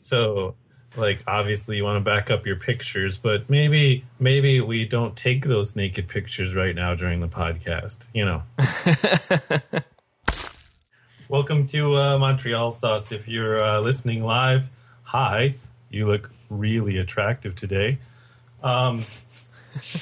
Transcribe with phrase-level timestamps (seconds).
[0.00, 0.54] So,
[0.96, 5.44] like, obviously, you want to back up your pictures, but maybe, maybe we don't take
[5.44, 8.06] those naked pictures right now during the podcast.
[8.14, 8.42] You know.
[11.28, 13.12] Welcome to uh, Montreal Sauce.
[13.12, 14.70] If you're uh, listening live,
[15.02, 15.54] hi.
[15.90, 17.98] You look really attractive today.
[18.62, 19.04] Um,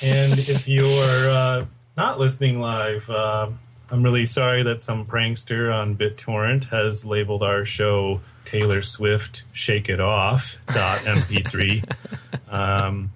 [0.00, 3.50] and if you're uh, not listening live, uh,
[3.90, 9.88] I'm really sorry that some prankster on BitTorrent has labeled our show Taylor Swift Shake
[9.88, 11.84] It Off dot MP3.
[12.52, 13.10] um,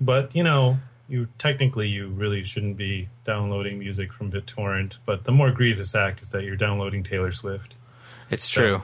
[0.00, 4.98] but you know, you technically you really shouldn't be downloading music from BitTorrent.
[5.04, 7.74] But the more grievous act is that you're downloading Taylor Swift.
[8.28, 8.82] It's true.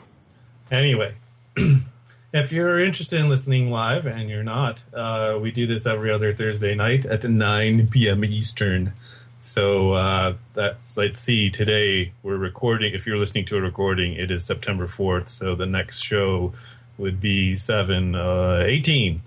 [0.71, 1.17] Anyway,
[2.33, 6.33] if you're interested in listening live and you're not, uh, we do this every other
[6.33, 8.25] Thursday night at 9 p.m.
[8.25, 8.93] Eastern.
[9.43, 11.51] So uh, that's let's see.
[11.51, 12.95] Today we're recording.
[12.95, 15.29] If you're listening to a recording, it is September 4th.
[15.29, 16.53] So the next show
[16.97, 19.21] would be 7 uh, 18.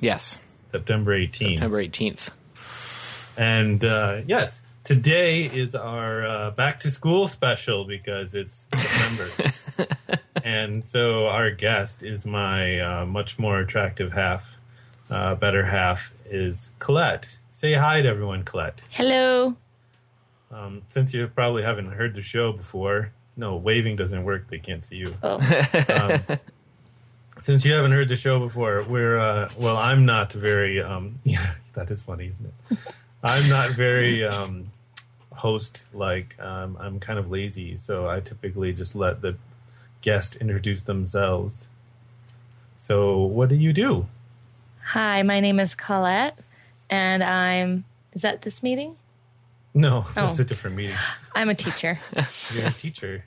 [0.00, 0.40] Yes.
[0.72, 1.56] September 18.
[1.56, 2.30] September 18th.
[3.38, 10.18] And uh, yes, today is our uh, back to school special because it's September.
[10.44, 14.56] and so our guest is my uh, much more attractive half,
[15.10, 17.38] uh, better half is Colette.
[17.50, 18.80] Say hi to everyone, Colette.
[18.90, 19.56] Hello.
[20.52, 24.48] Um, since you probably haven't heard the show before, no, waving doesn't work.
[24.48, 25.16] They can't see you.
[25.22, 25.38] Oh.
[25.88, 26.38] Um,
[27.38, 29.76] since you haven't heard the show before, we're uh, well.
[29.76, 30.80] I'm not very.
[30.80, 32.78] Um, yeah, that is funny, isn't it?
[33.24, 34.70] I'm not very um,
[35.32, 36.38] host like.
[36.40, 39.36] Um, I'm kind of lazy, so I typically just let the
[40.02, 41.66] guest introduce themselves.
[42.76, 44.06] So, what do you do?
[44.84, 46.38] Hi, my name is Colette,
[46.90, 47.84] and I'm.
[48.12, 48.96] Is that this meeting?
[49.72, 50.42] No, that's Oh.
[50.42, 50.96] a different meeting.
[51.34, 51.98] I'm a teacher
[52.54, 53.24] You're a teacher.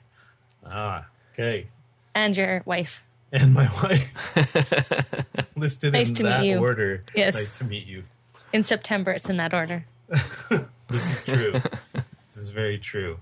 [0.66, 1.66] Ah, okay.
[2.14, 3.02] and your wife.
[3.32, 7.02] And my wife listed Nice in that order.
[7.14, 7.34] Yes.
[7.34, 8.04] Nice to meet you.
[8.52, 9.86] In September, it's in that order.
[10.08, 11.52] This is true.
[11.52, 13.18] this is very true.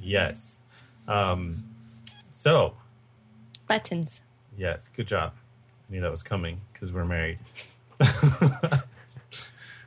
[0.00, 0.60] Yes.
[1.06, 1.62] Um,
[2.30, 2.74] so,
[3.68, 4.22] Buttons.
[4.58, 5.32] yes, good job.
[5.88, 7.38] I knew that was coming because we're married.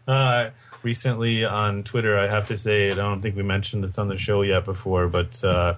[0.08, 0.50] Uh,
[0.82, 4.18] recently on Twitter, I have to say, I don't think we mentioned this on the
[4.18, 5.76] show yet before, but uh,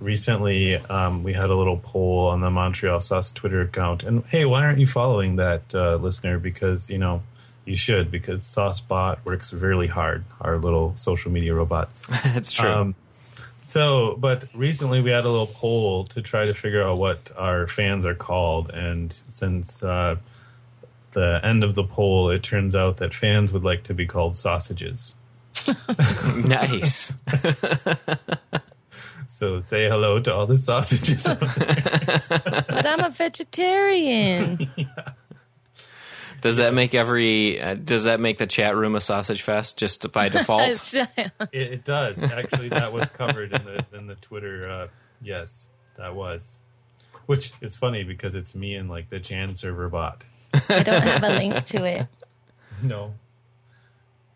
[0.00, 4.02] recently um, we had a little poll on the Montreal Sauce Twitter account.
[4.02, 6.38] And hey, why aren't you following that uh, listener?
[6.38, 7.22] Because, you know,
[7.64, 11.90] you should, because SauceBot works really hard, our little social media robot.
[12.24, 12.70] That's true.
[12.70, 12.94] Um,
[13.62, 17.68] so, but recently we had a little poll to try to figure out what our
[17.68, 20.16] fans are called, and since uh,
[21.12, 24.36] the end of the poll, it turns out that fans would like to be called
[24.36, 25.14] sausages.
[26.44, 27.12] nice.
[29.32, 31.26] So say hello to all the sausages.
[31.28, 34.70] But I'm a vegetarian.
[36.42, 37.58] Does that make every?
[37.58, 40.92] Uh, does that make the chat room a sausage fest just by default?
[40.92, 42.68] it, it does actually.
[42.68, 44.68] That was covered in the in the Twitter.
[44.68, 44.88] Uh,
[45.22, 46.58] yes, that was,
[47.24, 50.24] which is funny because it's me and like the Jan server bot.
[50.68, 52.06] I don't have a link to it.
[52.82, 53.14] No.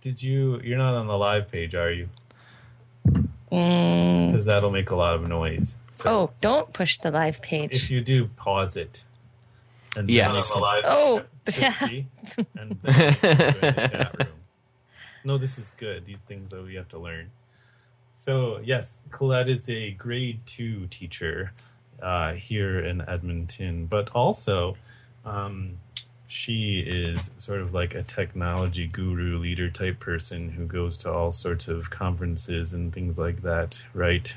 [0.02, 0.60] Did you?
[0.62, 2.08] You're not on the live page, are you?
[3.50, 4.26] Mm.
[4.30, 5.76] Because that'll make a lot of noise.
[5.94, 7.72] So Oh, don't push the live page.
[7.74, 9.02] if you do, pause it.
[9.96, 10.50] And Yes.
[10.52, 11.22] on the live Oh.
[11.48, 12.06] see, see?
[12.56, 14.28] and then you can do it in the chat room.
[15.24, 16.04] No, this is good.
[16.06, 17.30] These things that we have to learn.
[18.12, 21.52] So yes, Colette is a grade two teacher
[22.00, 24.76] uh, here in Edmonton, but also
[25.24, 25.78] um,
[26.26, 31.32] she is sort of like a technology guru leader type person who goes to all
[31.32, 34.36] sorts of conferences and things like that, right?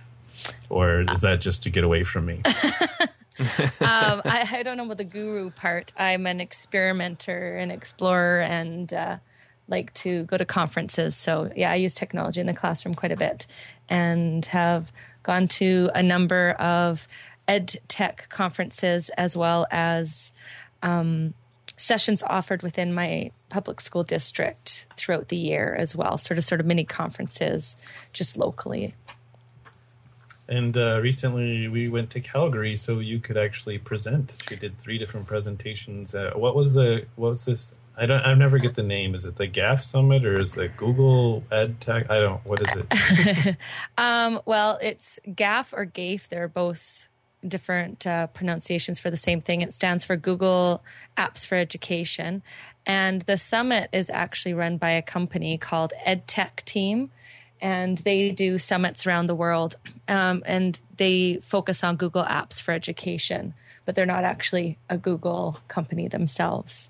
[0.70, 2.42] Or is that just to get away from me?
[2.46, 5.92] um, I, I don't know about the guru part.
[5.98, 9.18] I'm an experimenter and explorer and uh,
[9.68, 11.16] like to go to conferences.
[11.16, 13.48] So, yeah, I use technology in the classroom quite a bit
[13.88, 14.92] and have
[15.24, 17.08] gone to a number of
[17.48, 20.32] ed tech conferences as well as
[20.84, 21.34] um,
[21.80, 26.18] sessions offered within my public school district throughout the year as well.
[26.18, 27.76] Sort of, sort of mini conferences
[28.14, 28.94] just locally.
[30.48, 34.34] And uh, recently we went to Calgary, so you could actually present.
[34.50, 36.16] She did three different presentations.
[36.16, 37.72] Uh, what was the what was this?
[37.96, 38.22] I don't.
[38.22, 39.14] I never get the name.
[39.14, 42.10] Is it the GAF Summit or is it Google Ed Tech?
[42.10, 42.44] I don't.
[42.46, 43.58] What is it?
[43.98, 46.30] Um, well, it's GAF or GAFE.
[46.30, 47.09] They're both
[47.48, 49.62] different uh, pronunciations for the same thing.
[49.62, 50.84] It stands for Google
[51.18, 52.44] Apps for Education.
[52.86, 57.12] And the summit is actually run by a company called EdTech Team.
[57.62, 59.78] And they do summits around the world.
[60.08, 63.54] Um, and they focus on Google Apps for Education.
[63.90, 66.90] but they're not actually a Google company themselves.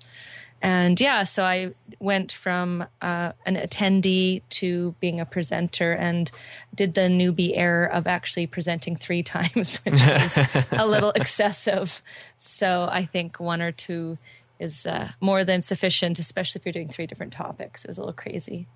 [0.60, 6.30] And yeah, so I went from uh, an attendee to being a presenter and
[6.74, 12.02] did the newbie error of actually presenting three times, which was a little excessive.
[12.38, 14.18] So I think one or two
[14.58, 17.84] is uh, more than sufficient, especially if you're doing three different topics.
[17.84, 18.66] It was a little crazy,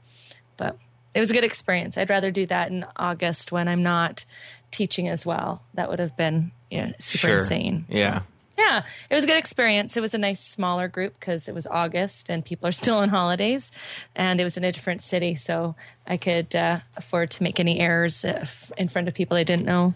[0.56, 0.78] but
[1.14, 1.96] it was a good experience.
[1.96, 4.24] I'd rather do that in August when I'm not
[4.70, 5.62] teaching as well.
[5.74, 7.38] That would have been you know, super Sure.
[7.38, 7.86] insane.
[7.88, 8.22] Yeah.
[8.56, 9.96] Yeah, it was a good experience.
[9.96, 13.08] It was a nice smaller group because it was August and people are still on
[13.08, 13.72] holidays,
[14.14, 15.74] and it was in a different city, so
[16.06, 18.46] I could uh, afford to make any errors uh,
[18.76, 19.94] in front of people I didn't know.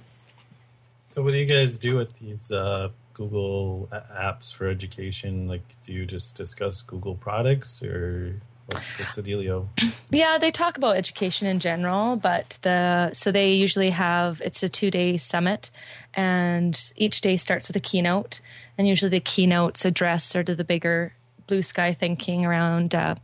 [1.06, 5.48] So, what do you guys do with these uh, Google apps for education?
[5.48, 9.66] Like, do you just discuss Google products, or what, what's the dealio?
[10.10, 14.68] Yeah, they talk about education in general, but the so they usually have it's a
[14.68, 15.70] two day summit,
[16.14, 18.40] and each day starts with a keynote,
[18.76, 21.12] and usually the keynotes address sort of the bigger
[21.46, 23.14] blue sky thinking around uh,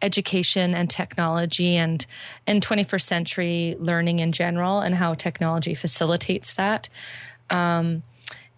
[0.00, 2.06] education and technology and
[2.46, 6.88] and 21st century learning in general and how technology facilitates that.
[7.50, 8.02] Um,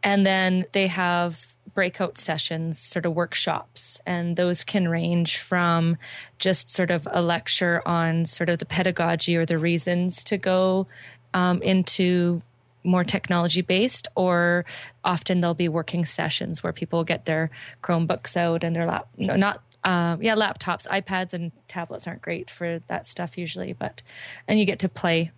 [0.02, 5.96] and then they have breakout sessions, sort of workshops, and those can range from
[6.38, 10.87] just sort of a lecture on sort of the pedagogy or the reasons to go
[11.34, 12.43] um, into
[12.82, 14.64] more technology based, or
[15.05, 17.50] often there'll be working sessions where people get their
[17.82, 22.50] Chromebooks out and their lap, no, not uh, yeah, laptops, iPads, and tablets aren't great
[22.50, 24.02] for that stuff usually, but
[24.46, 25.31] and you get to play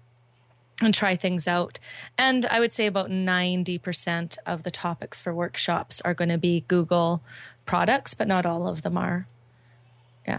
[0.84, 1.78] and try things out.
[2.18, 6.64] And I would say about 90% of the topics for workshops are going to be
[6.68, 7.22] Google
[7.64, 9.26] products, but not all of them are.
[10.26, 10.38] Yeah.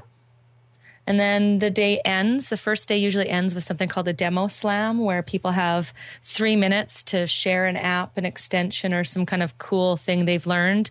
[1.06, 2.50] And then the day ends.
[2.50, 6.56] The first day usually ends with something called a demo slam, where people have three
[6.56, 10.90] minutes to share an app, an extension, or some kind of cool thing they've learned.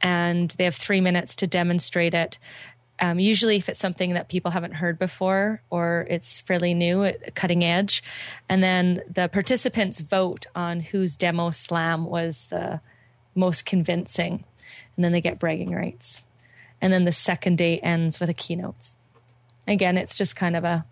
[0.00, 2.38] And they have three minutes to demonstrate it.
[3.04, 7.62] Um, usually, if it's something that people haven't heard before or it's fairly new, cutting
[7.62, 8.02] edge,
[8.48, 12.80] and then the participants vote on whose demo slam was the
[13.34, 14.44] most convincing,
[14.96, 16.22] and then they get bragging rights.
[16.80, 18.94] And then the second day ends with a keynote.
[19.68, 20.86] Again, it's just kind of a,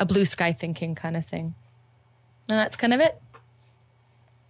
[0.00, 1.54] a blue sky thinking kind of thing.
[2.48, 3.20] And that's kind of it.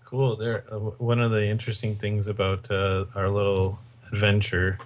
[0.05, 0.37] Cool.
[0.37, 0.63] There.
[0.71, 3.81] Uh, one of the interesting things about uh, our little
[4.13, 4.79] adventure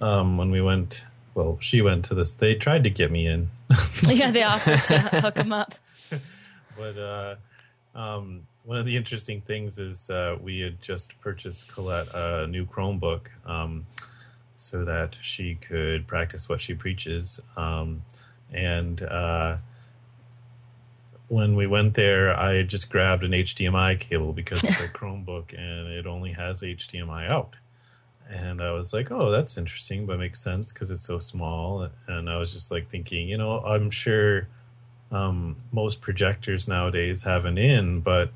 [0.00, 1.04] um, when we went.
[1.34, 2.32] Well, she went to this.
[2.32, 3.50] They tried to get me in,
[4.08, 5.74] yeah, they offered to hook them up.
[6.76, 7.36] but uh,
[7.94, 12.66] um, one of the interesting things is uh, we had just purchased Colette a new
[12.66, 13.86] Chromebook um,
[14.56, 17.40] so that she could practice what she preaches.
[17.56, 18.02] Um,
[18.52, 19.56] and uh,
[21.28, 25.88] when we went there, I just grabbed an HDMI cable because it's a Chromebook and
[25.88, 27.54] it only has HDMI out.
[28.30, 31.88] And I was like, oh, that's interesting, but makes sense because it's so small.
[32.06, 34.48] And I was just like thinking, you know, I'm sure
[35.10, 38.30] um, most projectors nowadays have an in, but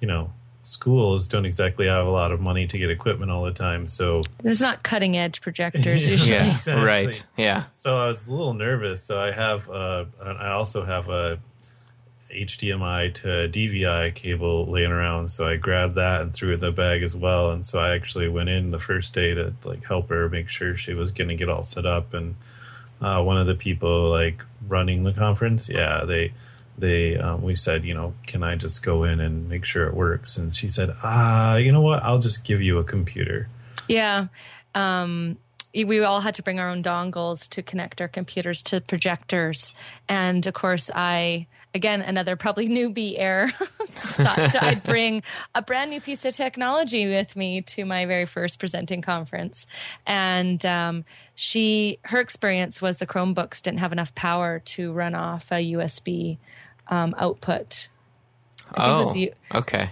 [0.00, 0.32] you know,
[0.62, 3.88] schools don't exactly have a lot of money to get equipment all the time.
[3.88, 6.32] So, it's not cutting edge projectors usually.
[6.32, 6.52] Yeah.
[6.52, 6.84] Exactly.
[6.84, 7.26] Right.
[7.36, 7.64] Yeah.
[7.74, 9.02] so I was a little nervous.
[9.02, 11.38] So I have, uh, I also have a
[12.30, 15.30] HDMI to DVI cable laying around.
[15.30, 17.50] So I grabbed that and threw it in the bag as well.
[17.50, 20.76] And so I actually went in the first day to like help her make sure
[20.76, 22.14] she was going to get all set up.
[22.14, 22.36] And
[23.00, 26.32] uh, one of the people like running the conference, yeah, they
[26.78, 29.94] they um, we said, you know, can I just go in and make sure it
[29.94, 30.36] works?
[30.36, 32.02] And she said, ah, you know what?
[32.02, 33.48] I'll just give you a computer.
[33.88, 34.28] Yeah.
[34.74, 35.36] Um,
[35.74, 39.72] we all had to bring our own dongles to connect our computers to projectors.
[40.08, 43.48] And of course, I, again, another probably newbie error,
[43.88, 45.22] thought I'd bring
[45.54, 49.66] a brand new piece of technology with me to my very first presenting conference.
[50.06, 55.50] And um, she, her experience was the Chromebooks didn't have enough power to run off
[55.52, 56.38] a USB
[56.88, 57.88] um, output.
[58.74, 59.12] I think it was Oh.
[59.12, 59.90] the- Okay.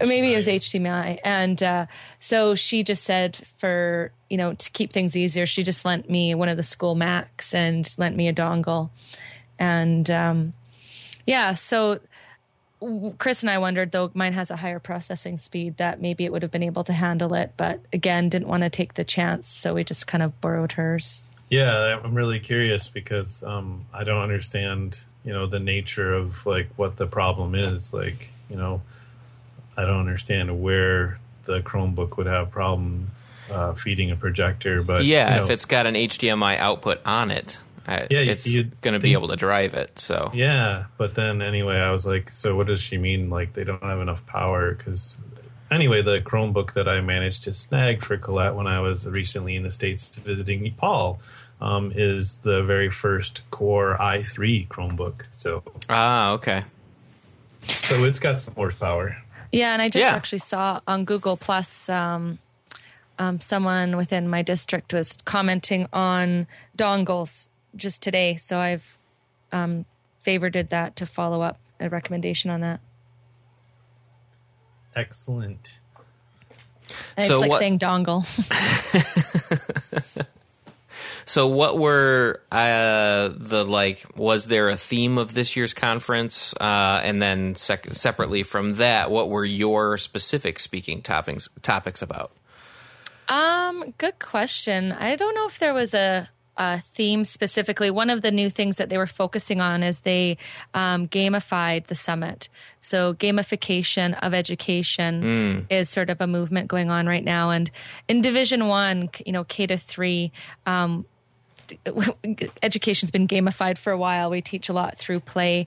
[0.00, 1.18] or maybe it was HDMI.
[1.24, 1.86] And uh,
[2.20, 6.34] so she just said for, you know, to keep things easier, she just lent me
[6.34, 8.90] one of the school Macs and lent me a dongle.
[9.58, 10.52] And um,
[11.28, 12.00] yeah, so
[13.18, 16.42] Chris and I wondered, though mine has a higher processing speed, that maybe it would
[16.42, 17.52] have been able to handle it.
[17.56, 19.46] But again, didn't want to take the chance.
[19.46, 21.22] So we just kind of borrowed hers.
[21.50, 26.70] Yeah, I'm really curious because um, I don't understand, you know, the nature of like
[26.76, 27.92] what the problem is.
[27.92, 28.80] Like, you know,
[29.76, 34.82] I don't understand where the Chromebook would have problems uh, feeding a projector.
[34.82, 37.58] But Yeah, you know, if it's got an HDMI output on it,
[37.88, 39.98] Yeah, it's going to be able to drive it.
[39.98, 40.84] So yeah.
[40.98, 43.30] But then anyway, I was like, so what does she mean?
[43.30, 45.16] Like they don't have enough power because
[45.70, 49.62] anyway, the Chromebook that I managed to snag for Colette when I was recently in
[49.62, 51.20] the States visiting Paul
[51.60, 55.24] um, is the very first Core i3 Chromebook.
[55.32, 56.62] So, Ah, okay.
[57.84, 59.16] so it's got some horsepower.
[59.50, 60.14] Yeah, and I just Yeah.
[60.14, 62.38] actually saw on Google Plus um,
[63.18, 68.36] um, someone within my district was commenting on dongles just today.
[68.36, 68.98] So I've
[69.52, 69.84] um,
[70.24, 72.80] favorited that to follow up a recommendation on that.
[74.96, 75.78] Excellent.
[77.16, 78.24] I So just like what- saying dongle.
[81.26, 84.02] So, what were uh, the like?
[84.16, 86.54] Was there a theme of this year's conference?
[86.58, 92.32] Uh, and then, sec- separately from that, what were your specific speaking topics topics about?
[93.28, 94.90] Um, good question.
[94.90, 97.90] I don't know if there was a, a theme specifically.
[97.90, 100.36] One of the new things that they were focusing on is they
[100.74, 102.48] um, gamified the summit.
[102.80, 107.50] So gamification of education is sort of a movement going on right now.
[107.50, 107.70] And
[108.08, 110.32] in Division One, you know, K to three.
[110.66, 111.06] Um,
[112.62, 114.30] education's been gamified for a while.
[114.30, 115.66] We teach a lot through play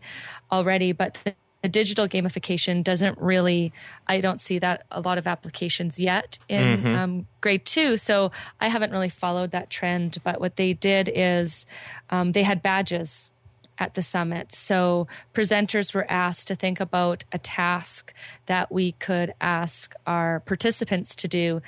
[0.51, 1.15] already, but
[1.61, 3.71] the, digital gamification doesn't really,
[4.07, 7.97] I don't see that a lot of applications yet in um, grade two.
[7.97, 10.17] So I haven't really followed that trend.
[10.23, 11.65] But what they did is
[12.09, 13.29] um, they had badges
[13.77, 14.53] at the summit.
[14.53, 18.13] So presenters were asked to think about a task
[18.45, 21.61] that we could ask our participants to do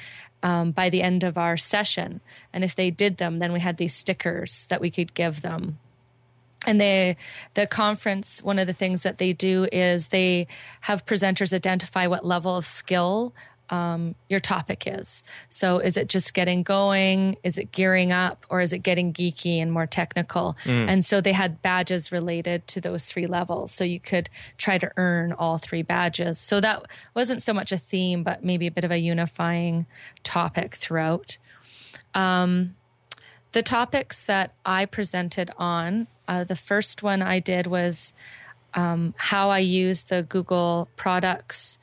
[0.44, 2.22] um, by the end of our session.
[2.52, 5.80] And if they did them, then we had these stickers that we could give them.
[6.66, 7.18] And they,
[7.56, 10.48] the conference, one of the things that they do is they
[10.82, 13.34] have presenters identify what level of skill
[13.70, 15.24] um, your topic is.
[15.50, 17.38] So, is it just getting going?
[17.44, 18.46] Is it gearing up?
[18.50, 20.58] Or is it getting geeky and more technical?
[20.90, 23.72] And so they had badges related to those three levels.
[23.72, 26.38] So you could try to earn all three badges.
[26.40, 26.84] So that
[27.16, 29.88] wasn't so much a theme, but maybe a bit of a unifying
[30.24, 31.38] topic throughout
[33.54, 38.14] the topics that I presented on, uh, the first one I did was
[38.74, 41.78] um, how I use the Google products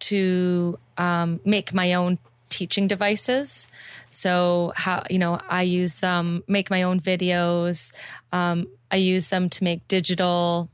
[0.00, 2.18] to um, make my own
[2.48, 3.66] teaching devices.
[4.10, 7.92] So how you know I use them, make my own videos.
[8.32, 10.70] Um, I use them to make digital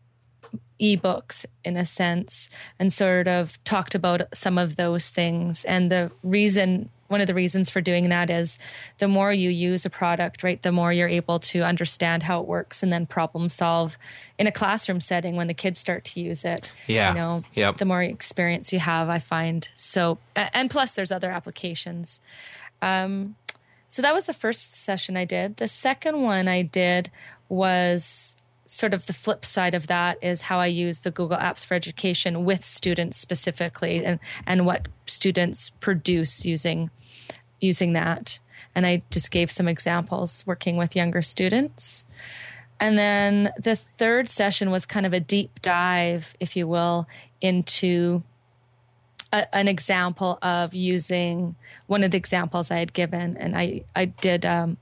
[0.81, 6.11] ebooks in a sense and sort of talked about some of those things and the
[6.23, 8.57] reason one of the reasons for doing that is
[8.99, 12.47] the more you use a product right the more you're able to understand how it
[12.47, 13.99] works and then problem solve
[14.39, 17.09] in a classroom setting when the kids start to use it Yeah.
[17.11, 17.79] you know Yep.
[17.79, 22.21] the more experience you have i find so and plus there's other applications
[22.81, 23.35] um,
[23.89, 25.57] so that was the first session I did.
[25.57, 27.11] The second one I did
[27.49, 28.37] was
[28.67, 31.75] sort of the flip side of that is how I use the Google Apps for
[31.75, 36.89] Education with students specifically and, and what students produce using
[37.61, 38.39] using that.
[38.75, 42.05] And I just gave some examples working with younger students.
[42.79, 47.07] And then the third session was kind of a deep dive, if you will,
[47.41, 48.23] into
[49.33, 54.07] a, an example of using one of the examples I had given, and I I
[54.07, 54.47] did.
[54.47, 54.79] Um,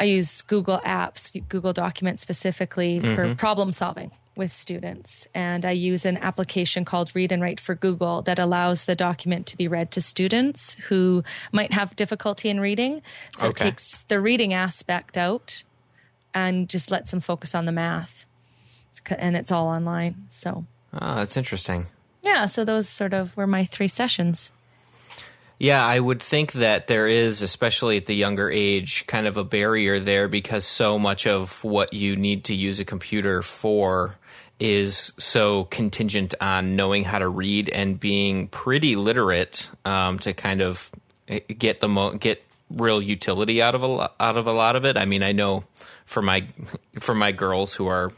[0.00, 6.06] I use Google Apps, Google Documents specifically for problem solving with students, and I use
[6.06, 9.90] an application called Read and Write for Google that allows the document to be read
[9.92, 11.22] to students who
[11.52, 13.02] might have difficulty in reading.
[13.36, 15.62] So it takes the reading aspect out
[16.34, 18.24] and just lets them focus on the math,
[19.10, 20.26] and it's all online.
[20.30, 21.86] So Oh, that's interesting.
[22.22, 24.50] yeah, so those sort of were my three sessions.
[25.58, 29.44] Yeah, I would think that there is, especially at the younger age, kind of a
[29.44, 34.16] barrier there because so much of what you need to use a computer for
[34.62, 40.60] is so contingent on knowing how to read and being pretty literate um, to kind
[40.60, 40.88] of
[41.26, 44.76] eh, get the mo- get real utility out of a lo- out of a lot
[44.76, 44.96] of it.
[44.96, 45.64] I mean, I know
[46.06, 46.46] for my
[47.00, 48.12] for my girls who are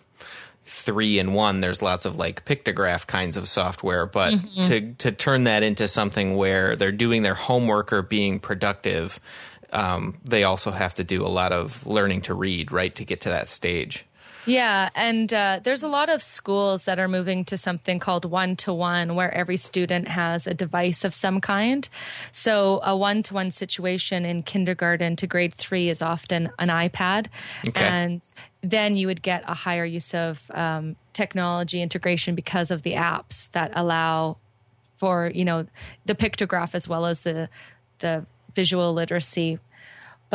[0.66, 4.32] three and one there's lots of like pictograph kinds of software but
[4.62, 9.20] to to turn that into something where they're doing their homework or being productive
[9.72, 13.20] um, they also have to do a lot of learning to read right to get
[13.20, 14.06] to that stage
[14.46, 18.56] Yeah, and uh, there's a lot of schools that are moving to something called one
[18.56, 21.88] to one, where every student has a device of some kind.
[22.32, 27.28] So, a one to one situation in kindergarten to grade three is often an iPad.
[27.66, 27.84] Okay.
[27.84, 28.30] And
[28.62, 33.50] then you would get a higher use of um, technology integration because of the apps
[33.52, 34.36] that allow
[34.96, 35.66] for, you know,
[36.04, 37.48] the pictograph as well as the,
[37.98, 39.58] the visual literacy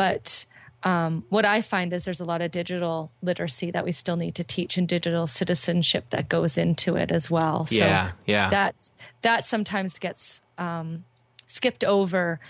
[0.00, 0.46] but
[0.82, 4.34] um, what I find is there's a lot of digital literacy that we still need
[4.36, 7.66] to teach and digital citizenship that goes into it as well.
[7.70, 8.50] Yeah, so yeah.
[8.50, 8.88] That
[9.22, 11.04] that sometimes gets um,
[11.46, 12.40] skipped over.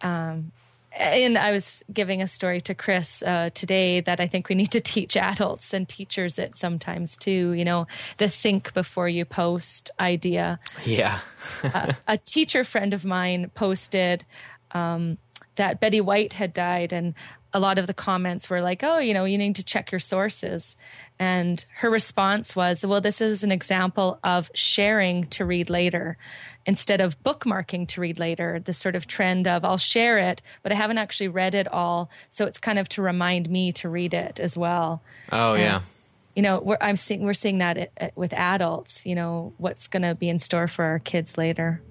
[0.00, 0.52] Um,
[0.94, 4.72] and I was giving a story to Chris uh, today that I think we need
[4.72, 7.52] to teach adults and teachers it sometimes too.
[7.52, 7.86] You know,
[8.18, 10.60] the think before you post idea.
[10.84, 11.20] Yeah.
[11.64, 14.24] uh, a teacher friend of mine posted
[14.72, 15.18] um,
[15.56, 17.14] that Betty White had died, and
[17.54, 19.98] a lot of the comments were like, oh, you know, you need to check your
[19.98, 20.76] sources.
[21.18, 26.16] And her response was, well, this is an example of sharing to read later
[26.64, 28.60] instead of bookmarking to read later.
[28.64, 32.10] This sort of trend of I'll share it, but I haven't actually read it all.
[32.30, 35.02] So it's kind of to remind me to read it as well.
[35.30, 35.80] Oh, and, yeah.
[36.34, 39.88] You know, we're, I'm seeing, we're seeing that it, it, with adults, you know, what's
[39.88, 41.82] going to be in store for our kids later.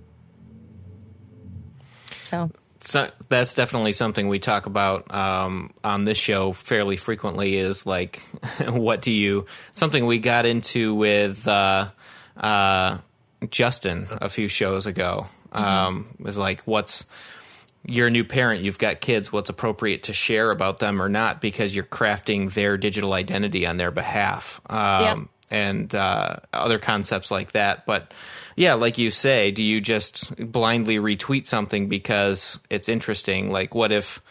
[2.23, 2.49] So
[2.81, 7.55] so that's definitely something we talk about um, on this show fairly frequently.
[7.55, 8.19] Is like,
[8.67, 9.45] what do you?
[9.71, 11.89] Something we got into with uh,
[12.35, 12.97] uh,
[13.49, 16.23] Justin a few shows ago um, mm-hmm.
[16.23, 17.05] was like, what's
[17.85, 21.41] you're a new parent, you've got kids, what's appropriate to share about them or not
[21.41, 24.61] because you're crafting their digital identity on their behalf.
[24.67, 25.29] Um.
[25.49, 27.85] And uh, other concepts like that.
[27.85, 28.13] But
[28.55, 33.51] yeah, like you say, do you just blindly retweet something because it's interesting?
[33.51, 34.21] Like, what if,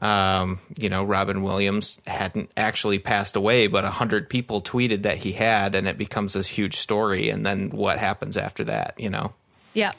[0.00, 5.18] um, you know, Robin Williams hadn't actually passed away, but a hundred people tweeted that
[5.18, 8.94] he had, and it becomes this huge story, and then what happens after that?
[8.98, 9.32] You know?
[9.74, 9.92] Yeah,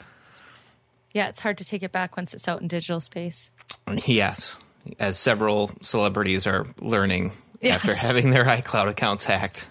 [1.12, 1.28] yeah.
[1.28, 3.50] It's hard to take it back once it's out in digital space.
[4.06, 4.58] Yes,
[4.98, 7.76] as several celebrities are learning yes.
[7.76, 9.68] after having their iCloud accounts hacked.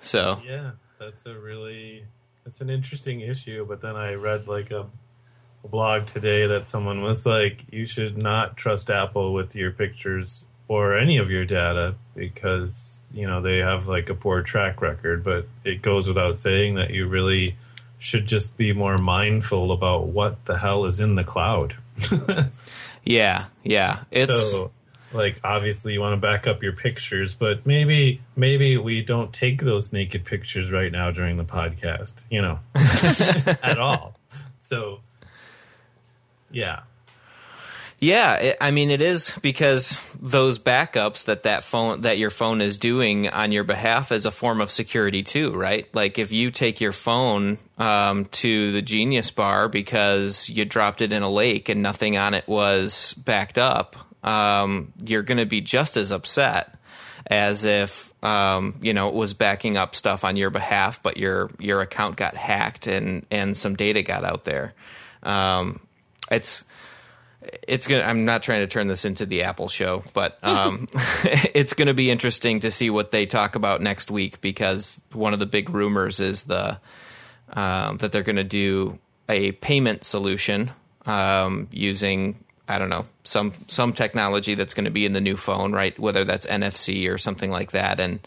[0.00, 2.04] So yeah, that's a really
[2.46, 3.66] it's an interesting issue.
[3.66, 4.86] But then I read like a,
[5.64, 10.44] a blog today that someone was like, you should not trust Apple with your pictures
[10.68, 15.22] or any of your data because you know they have like a poor track record.
[15.24, 17.56] But it goes without saying that you really
[17.98, 21.76] should just be more mindful about what the hell is in the cloud.
[23.04, 24.04] yeah, yeah.
[24.10, 24.70] It's so
[25.16, 29.62] like obviously you want to back up your pictures but maybe maybe we don't take
[29.62, 32.58] those naked pictures right now during the podcast you know?
[33.62, 34.14] At all.
[34.62, 35.00] So
[36.50, 36.80] yeah.
[37.98, 42.60] Yeah it, i mean it is because those backups that that phone that your phone
[42.60, 45.92] is doing on your behalf is a form of security too right?
[45.94, 51.12] Like if you take your phone um, to the genius bar because you dropped it
[51.12, 55.60] in a lake and nothing on it was backed up um, you're going to be
[55.60, 56.74] just as upset
[57.28, 61.50] as if um, you know it was backing up stuff on your behalf, but your
[61.58, 64.74] your account got hacked and and some data got out there.
[65.22, 65.80] Um,
[66.30, 66.64] it's
[67.66, 68.02] it's gonna.
[68.02, 70.88] I'm not trying to turn this into the Apple show, but um,
[71.54, 75.32] it's going to be interesting to see what they talk about next week because one
[75.32, 76.80] of the big rumors is the
[77.50, 80.70] um, that they're going to do a payment solution
[81.06, 85.36] um, using I don't know some some technology that's going to be in the new
[85.36, 85.96] phone, right?
[85.98, 88.20] Whether that's NFC or something like that, and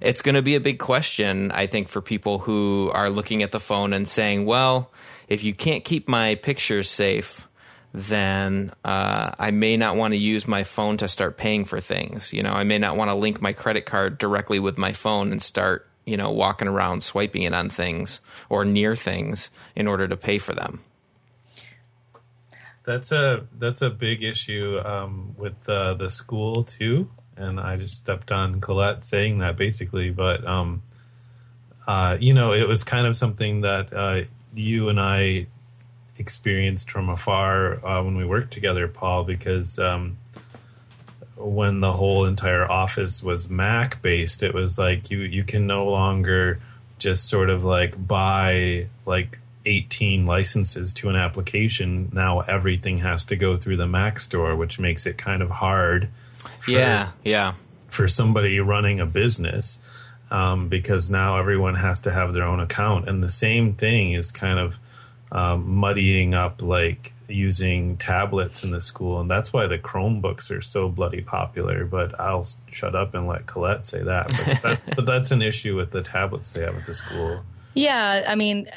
[0.00, 3.52] it's going to be a big question, I think, for people who are looking at
[3.52, 4.90] the phone and saying, "Well,
[5.28, 7.48] if you can't keep my pictures safe."
[7.96, 12.32] Then uh, I may not want to use my phone to start paying for things.
[12.32, 15.30] You know, I may not want to link my credit card directly with my phone
[15.30, 20.08] and start, you know, walking around swiping it on things or near things in order
[20.08, 20.80] to pay for them.
[22.84, 27.96] That's a that's a big issue um, with uh, the school too, and I just
[27.96, 30.10] stepped on Colette saying that basically.
[30.10, 30.82] But um,
[31.86, 35.46] uh, you know, it was kind of something that uh, you and I
[36.18, 40.18] experienced from afar uh, when we worked together, Paul, because um,
[41.36, 45.86] when the whole entire office was Mac based, it was like you you can no
[45.86, 46.60] longer
[46.98, 53.36] just sort of like buy like 18 licenses to an application, now everything has to
[53.36, 56.08] go through the Mac store, which makes it kind of hard.
[56.60, 57.54] For, yeah, yeah.
[57.88, 59.78] For somebody running a business,
[60.30, 64.32] um, because now everyone has to have their own account, and the same thing is
[64.32, 64.78] kind of
[65.32, 70.60] um, muddying up like using tablets in the school, and that's why the Chromebooks are
[70.60, 71.84] so bloody popular.
[71.84, 74.26] But I'll shut up and let Colette say that.
[74.26, 77.42] But, that, but that's an issue with the tablets they have at the school.
[77.74, 78.68] Yeah, I mean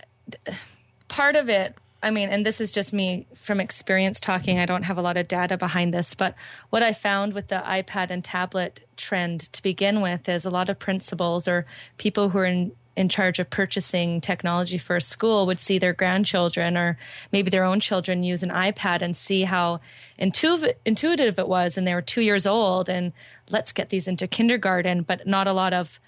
[1.08, 4.60] part of it I mean, and this is just me from experience talking.
[4.60, 6.36] I don't have a lot of data behind this, but
[6.70, 10.70] what I found with the iPad and tablet trend to begin with is a lot
[10.70, 11.66] of principals or
[11.98, 15.94] people who are in, in charge of purchasing technology for a school would see their
[15.94, 17.00] grandchildren or
[17.32, 19.80] maybe their own children use an iPad and see how
[20.20, 21.78] intuitive, intuitive it was.
[21.78, 23.12] And they were two years old, and
[23.50, 26.00] let's get these into kindergarten, but not a lot of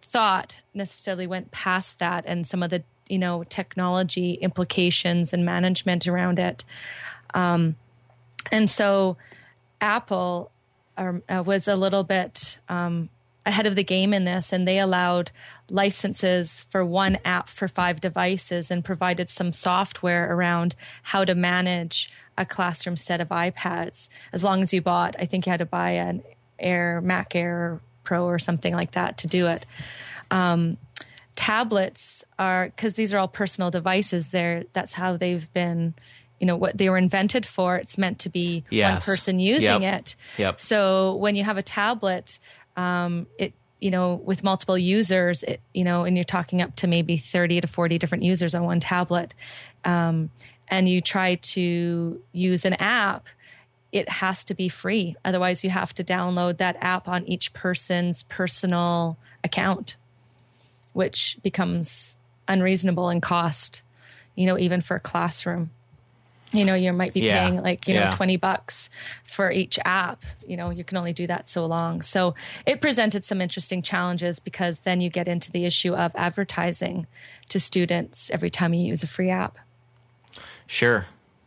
[0.00, 6.06] thought necessarily went past that and some of the you know technology implications and management
[6.06, 6.64] around it.
[7.34, 7.76] Um,
[8.50, 9.16] and so
[9.80, 10.50] Apple
[10.96, 13.08] um, uh, was a little bit um,
[13.46, 15.30] ahead of the game in this, and they allowed
[15.68, 22.10] licenses for one app for five devices and provided some software around how to manage
[22.38, 24.08] a classroom set of iPads.
[24.32, 26.22] As long as you bought, I think you had to buy an
[26.58, 29.66] Air Mac Air Pro or something like that to do it.
[30.30, 30.76] Um,
[31.36, 34.28] tablets are because these are all personal devices.
[34.28, 35.94] There, that's how they've been
[36.40, 38.92] you know what they were invented for it's meant to be yes.
[38.92, 40.00] one person using yep.
[40.00, 40.60] it yep.
[40.60, 42.38] so when you have a tablet
[42.76, 46.86] um, it you know with multiple users it, you know and you're talking up to
[46.86, 49.34] maybe 30 to 40 different users on one tablet
[49.84, 50.28] um,
[50.68, 53.26] and you try to use an app
[53.92, 58.24] it has to be free otherwise you have to download that app on each person's
[58.24, 59.96] personal account
[60.94, 62.16] which becomes
[62.48, 63.82] unreasonable in cost
[64.34, 65.70] you know even for a classroom.
[66.52, 67.40] You know you might be yeah.
[67.40, 68.10] paying like you yeah.
[68.10, 68.88] know 20 bucks
[69.24, 70.22] for each app.
[70.46, 72.02] You know you can only do that so long.
[72.02, 72.34] So
[72.66, 77.06] it presented some interesting challenges because then you get into the issue of advertising
[77.48, 79.58] to students every time you use a free app.
[80.66, 81.06] Sure.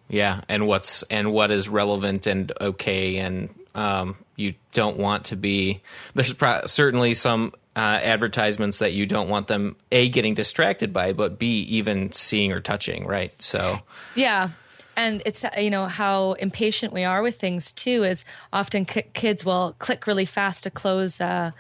[0.09, 0.41] Yeah.
[0.49, 3.17] And what's and what is relevant and okay.
[3.17, 5.81] And um, you don't want to be
[6.15, 11.13] there's pro- certainly some uh, advertisements that you don't want them a getting distracted by
[11.13, 13.39] but b even seeing or touching right?
[13.39, 13.79] So
[14.15, 14.49] yeah.
[14.95, 19.75] And it's you know how impatient we are with things too is often kids will
[19.77, 21.51] click really fast to close uh,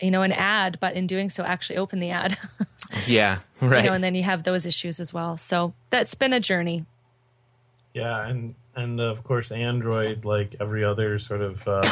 [0.00, 2.36] you know an ad but in doing so actually open the ad.
[3.06, 5.36] Yeah right you know and then you have those issues as well.
[5.36, 6.84] So that's been a journey.
[7.94, 11.82] Yeah and and of course android like every other sort of uh,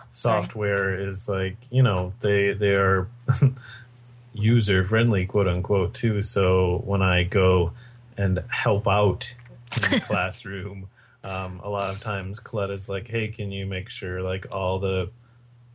[0.10, 3.08] software is like you know they they are
[4.34, 7.72] user friendly quote unquote too so when i go
[8.18, 9.34] and help out
[9.76, 10.88] in the classroom.
[11.24, 15.10] Um, a lot of times, Colette's like, "Hey, can you make sure like all the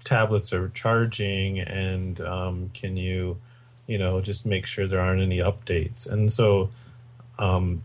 [0.03, 3.37] tablets are charging, and um, can you,
[3.87, 6.69] you know, just make sure there aren't any updates?" And so,
[7.39, 7.83] um,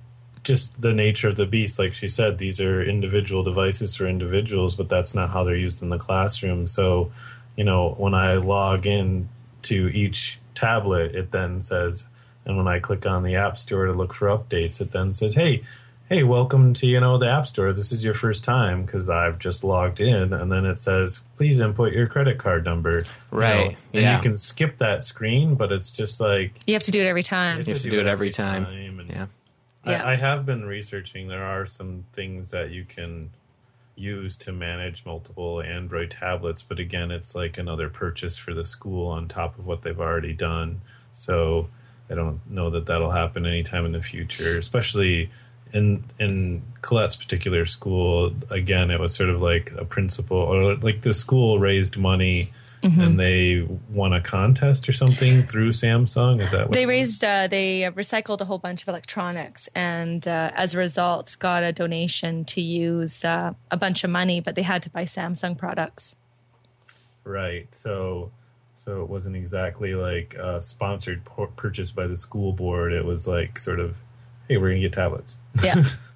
[0.49, 4.75] just the nature of the beast, like she said, these are individual devices for individuals,
[4.75, 6.67] but that's not how they're used in the classroom.
[6.67, 7.13] So,
[7.55, 9.29] you know, when I log in
[9.63, 12.07] to each tablet, it then says,
[12.47, 15.35] and when I click on the App Store to look for updates, it then says,
[15.35, 15.63] "Hey."
[16.09, 17.73] hey, welcome to you know the App Store.
[17.75, 21.61] This is your first time because I've just logged in, and then it says, please
[21.61, 23.03] input your credit card number.
[23.31, 23.59] Right.
[23.59, 24.17] You know, and yeah.
[24.17, 27.23] you can skip that screen, but it's just like you have to do it every
[27.23, 27.59] time.
[27.67, 28.65] You have, to, do, it every time.
[28.65, 29.27] time yeah.
[29.89, 30.05] Yeah.
[30.05, 31.29] I, I have been researching.
[31.29, 33.31] There are some things that you can
[33.97, 39.09] use to manage multiple Android tablets, but again, it's like another purchase for the school
[39.09, 40.81] on top of what they've already done.
[41.13, 41.69] So
[42.09, 45.31] I don't know that that'll happen anytime in the future, especially
[45.73, 51.03] in in Colette's particular school, again, it was sort of like a principal or like
[51.03, 52.53] the school raised money.
[52.83, 53.01] Mm-hmm.
[53.01, 56.41] and they won a contest or something through Samsung.
[56.41, 57.25] Is that what they raised?
[57.25, 61.73] Uh, they recycled a whole bunch of electronics, and uh, as a result, got a
[61.73, 66.15] donation to use uh, a bunch of money, but they had to buy Samsung products.
[67.25, 67.73] Right.
[67.75, 68.31] So,
[68.75, 72.93] so it wasn't exactly like a sponsored por- purchase by the school board.
[72.93, 73.97] It was like sort of
[74.49, 75.37] hey, we're gonna get tablets.
[75.63, 75.83] Yeah.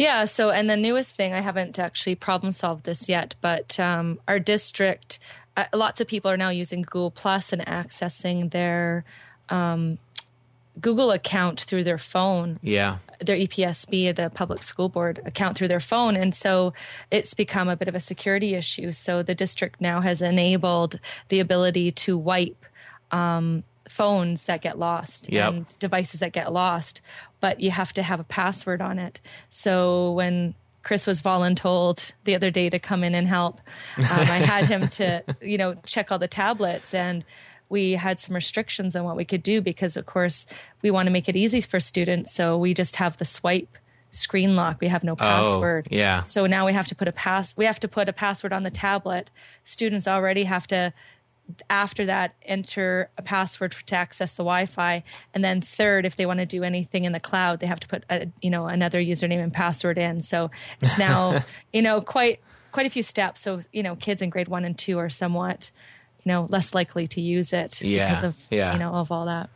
[0.00, 0.24] yeah.
[0.24, 4.38] So, and the newest thing, I haven't actually problem solved this yet, but um, our
[4.38, 5.18] district,
[5.58, 9.04] uh, lots of people are now using Google Plus and accessing their
[9.50, 9.98] um,
[10.80, 12.58] Google account through their phone.
[12.62, 12.96] Yeah.
[13.20, 16.16] Their EPSB, the public school board account through their phone.
[16.16, 16.72] And so
[17.10, 18.92] it's become a bit of a security issue.
[18.92, 22.64] So the district now has enabled the ability to wipe
[23.10, 25.48] um, phones that get lost yep.
[25.48, 27.02] and devices that get lost,
[27.40, 29.20] but you have to have a password on it.
[29.50, 33.60] So when Chris was voluntold the other day to come in and help,
[33.98, 37.24] um, I had him to, you know, check all the tablets and
[37.68, 40.46] we had some restrictions on what we could do because of course
[40.82, 42.32] we want to make it easy for students.
[42.32, 43.76] So we just have the swipe
[44.12, 44.80] screen lock.
[44.80, 45.88] We have no password.
[45.90, 46.22] Oh, yeah.
[46.24, 48.62] So now we have to put a pass we have to put a password on
[48.62, 49.30] the tablet.
[49.64, 50.92] Students already have to
[51.68, 55.02] after that enter a password for, to access the wi-fi
[55.34, 57.88] and then third if they want to do anything in the cloud they have to
[57.88, 61.38] put a, you know another username and password in so it's now
[61.72, 62.40] you know quite
[62.72, 65.70] quite a few steps so you know kids in grade one and two are somewhat
[66.24, 68.72] you know less likely to use it Yeah, because of yeah.
[68.72, 69.50] you know of all that.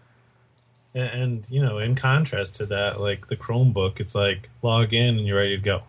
[0.95, 5.19] And, and you know, in contrast to that, like the Chromebook, it's like log in
[5.19, 5.83] and you're ready to go.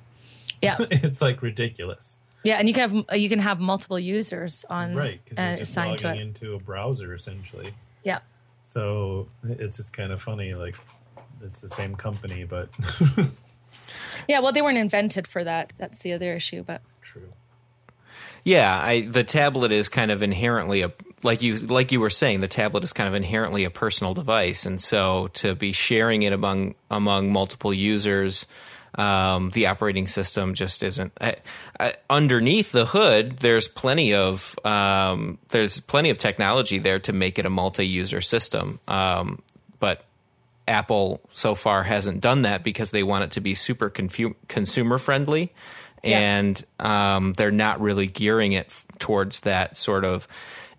[0.62, 4.96] Yeah, it's like ridiculous, yeah, and you can have you can have multiple users on
[4.96, 5.20] right?
[5.24, 7.72] Because uh, you're just assigned to logging into a browser essentially.
[8.04, 8.20] Yeah,
[8.62, 10.76] So it's just kind of funny, like
[11.42, 12.70] it's the same company, but
[14.28, 14.40] yeah.
[14.40, 15.74] Well, they weren't invented for that.
[15.78, 16.64] That's the other issue.
[16.64, 17.34] But true.
[18.44, 22.42] Yeah, I, the tablet is kind of inherently a like you like you were saying.
[22.42, 26.32] The tablet is kind of inherently a personal device, and so to be sharing it
[26.32, 28.46] among among multiple users,
[28.96, 31.12] um, the operating system just isn't.
[31.20, 31.36] I,
[31.80, 37.38] I, underneath the hood, there's plenty of um, there's plenty of technology there to make
[37.38, 39.42] it a multi-user system, um,
[39.80, 40.06] but
[40.68, 44.98] Apple so far hasn't done that because they want it to be super confu- consumer
[44.98, 45.54] friendly,
[46.04, 46.20] Yeah.
[46.20, 50.28] and um, they're not really gearing it f- towards that sort of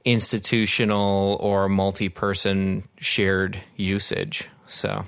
[0.05, 4.48] institutional or multi-person shared usage.
[4.66, 5.05] So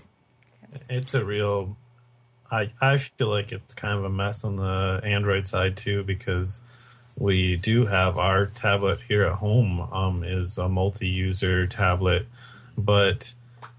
[0.88, 1.76] It's a real.
[2.50, 6.60] I I feel like it's kind of a mess on the Android side too because
[7.16, 12.26] we do have our tablet here at home um, is a multi-user tablet,
[12.76, 13.32] but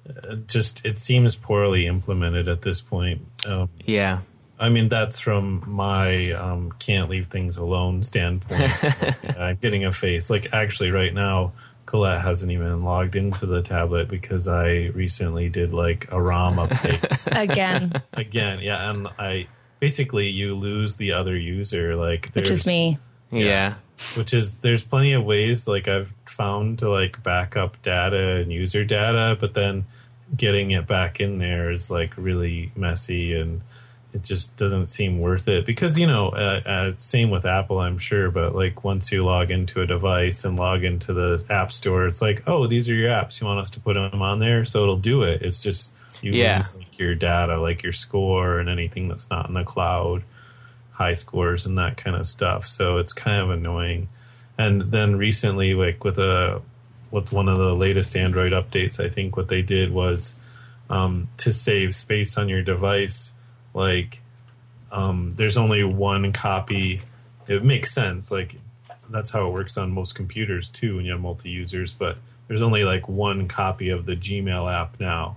[0.08, 3.21] uh, just it seems poorly implemented at this point.
[3.47, 4.19] Um, yeah,
[4.60, 8.71] I mean, that's from my um, can't leave things alone standpoint.
[9.39, 10.29] I'm getting a face.
[10.29, 11.53] Like, actually, right now,
[11.89, 17.41] Colette hasn't even logged into the tablet because I recently did like a ROM update
[17.41, 18.60] again, again.
[18.62, 19.47] Yeah, and I
[19.80, 21.95] basically you lose the other user.
[21.95, 22.99] Like, which is there's- me.
[23.32, 23.73] yeah,
[24.15, 28.54] Which is there's plenty of ways like I've found to like back up data and
[28.54, 29.88] user data, but then
[30.38, 33.62] getting it back in there is like really messy and
[34.13, 35.65] it just doesn't seem worth it.
[35.65, 39.52] Because you know uh, uh, same with apple i'm sure but like once you log
[39.52, 43.10] into a device and log into the app store it's like oh these are your
[43.10, 43.39] apps.
[43.39, 44.65] You want us to put them on there?
[44.65, 45.41] So it'll do it.
[45.41, 46.58] It's just you Yeah.
[46.58, 50.24] lose like your data like your score and anything that's not in the cloud
[50.91, 52.65] high scores and that kind of stuff.
[52.67, 54.10] So it's kind of annoying.
[54.58, 56.62] And then recently like with a
[57.12, 60.36] with one of the latest android updates i think what they did was
[60.91, 63.32] um, to save space on your device
[63.73, 64.19] like
[64.91, 67.01] um, there's only one copy
[67.47, 68.55] it makes sense like
[69.10, 72.62] that's how it works on most computers too when you have multi users but there's
[72.62, 75.36] only like one copy of the gmail app now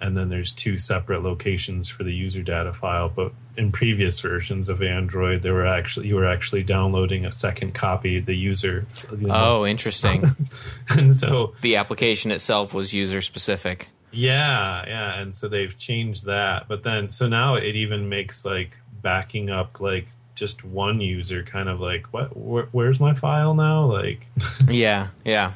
[0.00, 4.68] and then there's two separate locations for the user data file but in previous versions
[4.68, 8.86] of android there were actually you were actually downloading a second copy the user
[9.30, 10.24] Oh, interesting.
[10.90, 13.88] and so the application itself was user specific.
[14.14, 16.68] Yeah, yeah, and so they've changed that.
[16.68, 21.68] But then, so now it even makes like backing up like just one user kind
[21.68, 22.36] of like what?
[22.36, 23.86] Where, where's my file now?
[23.86, 24.26] Like,
[24.68, 25.52] Yeah, yeah.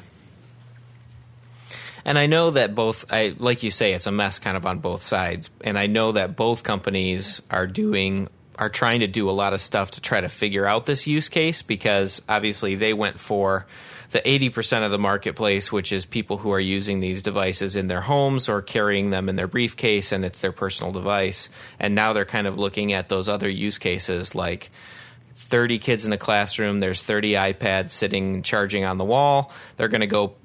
[2.05, 4.79] And I know that both, I like you say, it's a mess kind of on
[4.79, 5.49] both sides.
[5.61, 9.61] And I know that both companies are doing, are trying to do a lot of
[9.61, 13.67] stuff to try to figure out this use case because obviously they went for
[14.11, 18.01] the 80% of the marketplace, which is people who are using these devices in their
[18.01, 21.49] homes or carrying them in their briefcase and it's their personal device.
[21.79, 24.71] And now they're kind of looking at those other use cases like
[25.35, 29.51] 30 kids in a classroom, there's 30 iPads sitting charging on the wall.
[29.77, 30.35] They're going to go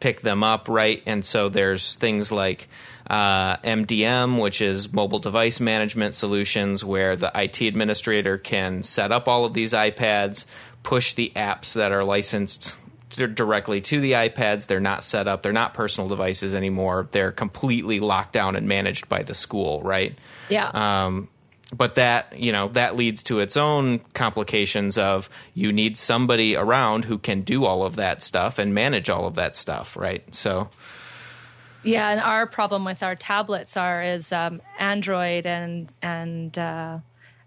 [0.00, 1.02] pick them up, right?
[1.06, 2.68] And so there's things like
[3.08, 9.28] uh, MDM, which is mobile device management solutions, where the IT administrator can set up
[9.28, 10.46] all of these iPads,
[10.82, 12.76] push the apps that are licensed
[13.10, 14.66] directly to the iPads.
[14.66, 17.08] They're not set up, they're not personal devices anymore.
[17.10, 20.16] They're completely locked down and managed by the school, right?
[20.48, 20.68] Yeah.
[20.68, 21.28] Um,
[21.74, 27.04] but that you know that leads to its own complications of you need somebody around
[27.04, 30.68] who can do all of that stuff and manage all of that stuff right so
[31.82, 36.98] Yeah, and our problem with our tablets are is um, Android and and uh,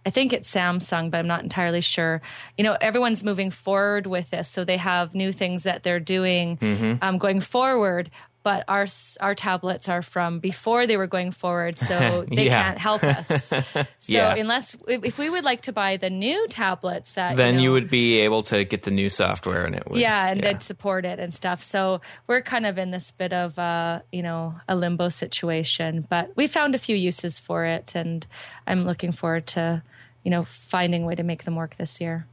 [0.06, 2.22] I think it's Samsung, but I'm not entirely sure.
[2.58, 6.58] You know, everyone's moving forward with this, so they have new things that they're doing
[6.58, 7.04] Mm-hmm.
[7.04, 8.12] um, going forward.
[8.44, 8.86] But our
[9.22, 12.62] our tablets are from before they were going forward, so they Yeah.
[12.62, 13.52] can't help us.
[14.00, 14.36] So Yeah.
[14.36, 17.72] unless if we would like to buy the new tablets, that then you, know, you
[17.72, 21.06] would be able to get the new software and it would yeah, and they'd support
[21.06, 21.64] it and stuff.
[21.64, 26.30] So we're kind of in this bit of uh, you know a limbo situation, but
[26.36, 28.28] we found a few uses for it, and
[28.68, 29.82] I'm looking forward to
[30.26, 32.26] you know finding a way to make them work this year.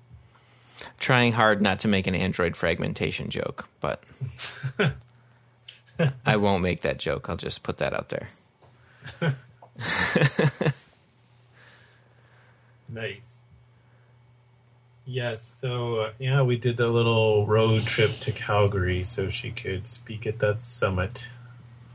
[0.98, 4.02] trying hard not to make an android fragmentation joke but
[6.26, 8.28] i won't make that joke i'll just put that out there
[12.88, 13.40] nice.
[15.04, 19.84] Yes, so uh, yeah, we did a little road trip to Calgary so she could
[19.84, 21.26] speak at that summit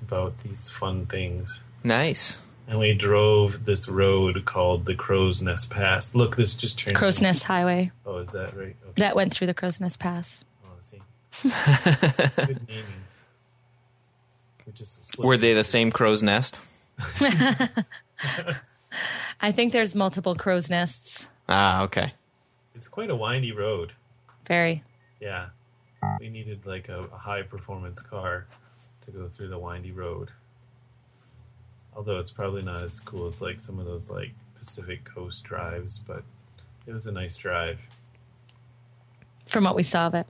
[0.02, 1.64] about these fun things.
[1.84, 2.40] Nice.
[2.68, 6.14] And we drove this road called the Crow's Nest Pass.
[6.14, 6.98] Look, this just turned.
[6.98, 7.92] Crow's Nest Highway.
[8.06, 8.76] Oh, is that right?
[8.84, 8.92] Okay.
[8.98, 10.44] That went through the Crow's Nest Pass.
[10.66, 11.02] Oh, I see.
[12.46, 12.84] Good naming.
[14.66, 16.60] We just Were they the same crow's nest?
[19.40, 21.28] I think there's multiple crow's nests.
[21.48, 22.14] Ah, okay.
[22.76, 23.94] It's quite a windy road.
[24.46, 24.84] Very.
[25.22, 25.48] Yeah.
[26.20, 28.48] We needed like a, a high performance car
[29.06, 30.32] to go through the windy road.
[31.98, 36.00] Although it's probably not as cool as like some of those like Pacific Coast drives,
[36.00, 36.24] but
[36.86, 37.82] it was a nice drive.
[39.46, 40.28] From what we saw of it.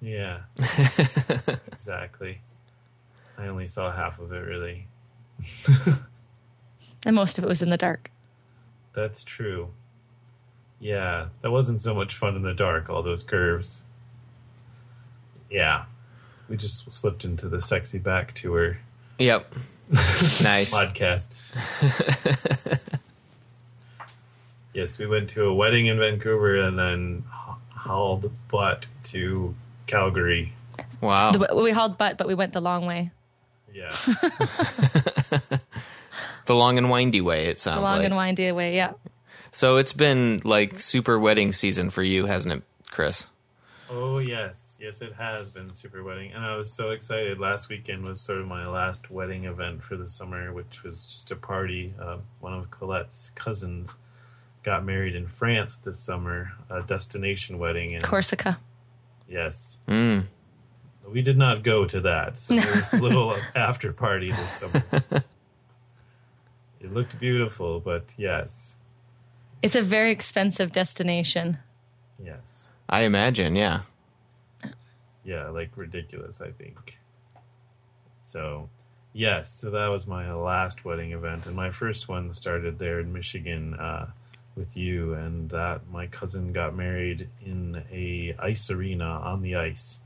[0.00, 0.40] Yeah.
[1.72, 2.40] exactly.
[3.38, 4.86] I only saw half of it really.
[7.06, 8.10] And most of it was in the dark.
[8.92, 9.68] That's true.
[10.80, 13.82] Yeah, that wasn't so much fun in the dark, all those curves.
[15.48, 15.84] Yeah.
[16.48, 18.78] We just slipped into the sexy back tour
[19.18, 19.54] Yep.
[19.90, 20.74] nice.
[20.74, 21.28] podcast.
[24.74, 27.24] yes, we went to a wedding in Vancouver and then
[27.74, 29.54] hauled butt to
[29.86, 30.52] Calgary.
[31.00, 31.30] Wow.
[31.32, 33.10] The, we hauled butt, but we went the long way.
[33.72, 33.90] Yeah.
[36.46, 38.06] The long and windy way, it sounds The long like.
[38.06, 38.92] and windy way, yeah.
[39.50, 43.26] So it's been like super wedding season for you, hasn't it, Chris?
[43.90, 44.76] Oh, yes.
[44.80, 46.32] Yes, it has been super wedding.
[46.32, 47.38] And I was so excited.
[47.38, 51.30] Last weekend was sort of my last wedding event for the summer, which was just
[51.30, 51.94] a party.
[52.00, 53.94] Uh, one of Colette's cousins
[54.62, 57.92] got married in France this summer, a destination wedding.
[57.92, 58.58] in Corsica.
[59.28, 59.78] Yes.
[59.88, 60.24] Mm.
[61.08, 62.38] We did not go to that.
[62.38, 64.84] So there was a little after party this summer.
[66.80, 68.74] it looked beautiful, but yes.
[69.62, 71.58] It's a very expensive destination.
[72.22, 72.65] Yes.
[72.88, 73.80] I imagine, yeah.
[75.24, 76.98] Yeah, like ridiculous, I think.
[78.22, 78.68] So,
[79.12, 81.46] yes, so that was my last wedding event.
[81.46, 84.06] And my first one started there in Michigan uh,
[84.54, 85.14] with you.
[85.14, 89.98] And that my cousin got married in a ice arena on the ice.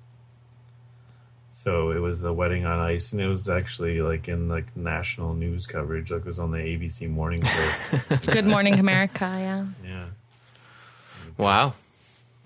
[1.52, 5.34] So it was the wedding on ice, and it was actually like in like national
[5.34, 6.10] news coverage.
[6.12, 8.16] Like it was on the ABC morning show.
[8.32, 9.66] Good Morning America, yeah.
[9.84, 10.06] yeah.
[11.36, 11.74] Wow.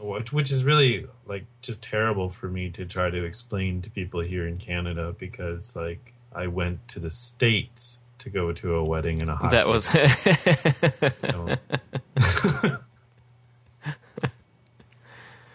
[0.04, 4.20] Which, which is really like just terrible for me to try to explain to people
[4.20, 9.20] here in Canada because like I went to the states to go to a wedding
[9.20, 9.56] in a hockey.
[9.56, 9.94] That was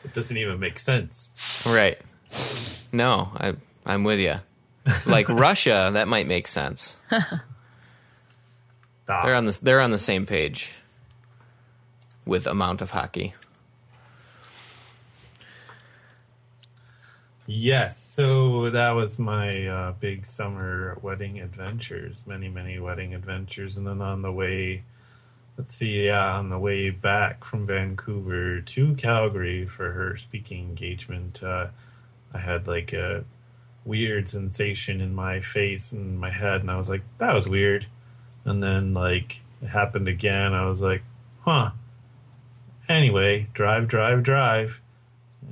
[0.04, 1.30] it doesn't even make sense.
[1.66, 1.98] right.
[2.92, 4.36] No, I I'm with you.
[5.06, 7.00] Like Russia, that might make sense.
[9.08, 10.72] They're on the they're on the same page
[12.26, 13.34] with amount of hockey.
[17.52, 22.22] Yes, so that was my uh, big summer wedding adventures.
[22.28, 24.84] Many, many wedding adventures, and then on the way,
[25.58, 31.42] let's see, yeah, on the way back from Vancouver to Calgary for her speaking engagement,
[31.42, 31.70] uh,
[32.32, 33.26] I had like a
[33.84, 37.88] weird sensation in my face and my head, and I was like, "That was weird,"
[38.46, 40.54] and then like it happened again.
[40.54, 41.02] I was like,
[41.40, 41.72] "Huh."
[42.88, 44.82] Anyway, drive, drive, drive.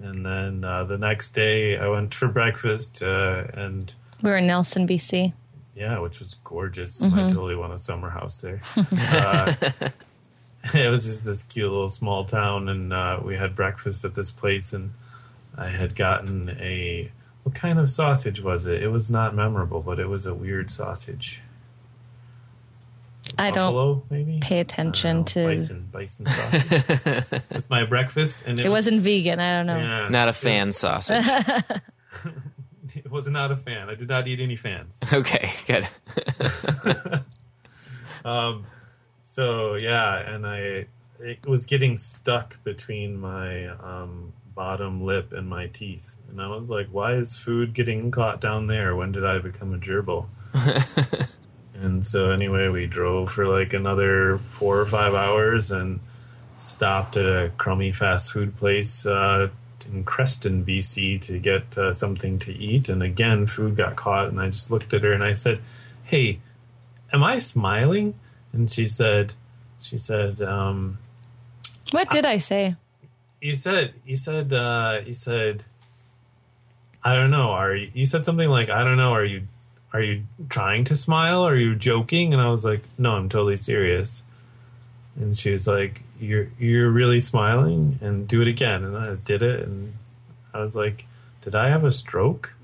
[0.04, 4.47] And then uh, the next day, I went for breakfast, uh, and We were in
[4.47, 5.34] Nelson, BC.
[5.76, 7.02] yeah, which was gorgeous.
[7.02, 8.62] I totally want a summer house there.
[8.76, 9.54] uh,
[10.73, 14.30] it was just this cute little small town, and uh, we had breakfast at this
[14.32, 14.93] place, and
[15.58, 17.12] I had gotten a
[17.43, 18.84] what kind of sausage was it?
[18.84, 21.41] It was not memorable, but it was a weird sausage.
[23.39, 25.45] I don't Buffalo, maybe pay attention don't to.
[25.45, 26.71] bison, bison sausage
[27.52, 29.39] with my breakfast, and it, It wasn't vegan.
[29.39, 29.78] I don't know.
[29.78, 31.26] yeah, Not a fan sausage.
[32.95, 33.89] It was not a fan.
[33.89, 34.97] I did not eat any fans.
[35.13, 35.88] Okay, good.
[39.23, 40.88] So yeah, and I
[41.19, 46.69] it was getting stuck between my um, bottom lip and my teeth, and I was
[46.69, 48.95] like, "Why is food getting caught down there?
[48.95, 50.28] When did I become a gerbil?"
[51.82, 56.00] And so anyway, we drove for like another four or five hours and
[56.60, 59.50] stopped at a crummy fast food place uh,
[59.88, 62.90] in Creston, BC, to get uh, something to eat.
[62.90, 65.60] And again, food got caught, and I just looked at her and I said,
[66.04, 66.40] "Hey,
[67.13, 68.15] am I smiling?"
[68.54, 69.34] And she said,
[69.82, 70.98] "She said, um,
[71.92, 72.75] What did I say?
[73.42, 75.63] you said, you said, uh, you said,
[77.04, 77.52] I don't know.
[77.52, 79.13] Are you, you said something like, I don't know.
[79.13, 79.48] Are you,
[79.94, 81.46] are you trying to smile?
[81.46, 84.23] Are you joking?" And I was like, "No, I'm totally serious."
[85.19, 89.42] and she was like, "You're you're really smiling, and do it again." And I did
[89.42, 89.94] it, and
[90.54, 91.06] I was like,
[91.42, 92.54] "Did I have a stroke?"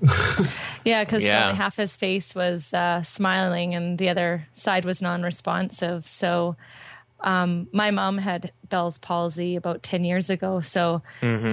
[0.84, 1.54] Yeah, because Yeah.
[1.54, 6.06] half his face was uh, smiling and the other side was non-responsive.
[6.06, 6.56] So,
[7.20, 10.60] um, my mom had Bell's palsy about ten years ago.
[10.60, 11.02] So,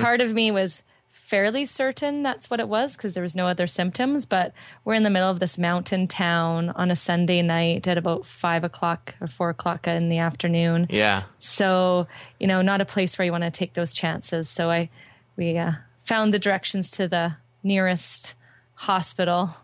[0.01, 0.83] part of me was
[1.31, 4.25] fairly certain that's what it was because there was no other symptoms.
[4.25, 4.51] But
[4.83, 8.65] we're in the middle of this mountain town on a Sunday night at about five
[8.65, 10.87] o'clock or four o'clock in the afternoon.
[10.89, 11.23] Yeah.
[11.37, 12.05] So,
[12.37, 14.49] you know, not a place where you want to take those chances.
[14.49, 14.89] So I,
[15.37, 15.71] we uh,
[16.03, 18.35] found the directions to the nearest
[18.73, 19.55] hospital.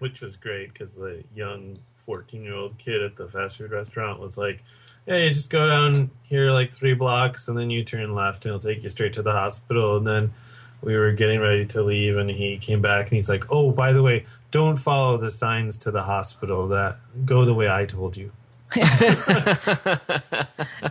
[0.00, 4.20] which was great because the young 14 year old kid at the fast food restaurant
[4.20, 4.62] was like
[5.06, 8.60] hey just go down here like three blocks and then you turn left and it'll
[8.60, 10.32] take you straight to the hospital and then
[10.82, 13.92] we were getting ready to leave and he came back and he's like oh by
[13.92, 18.16] the way don't follow the signs to the hospital that go the way i told
[18.16, 18.30] you
[18.74, 18.84] And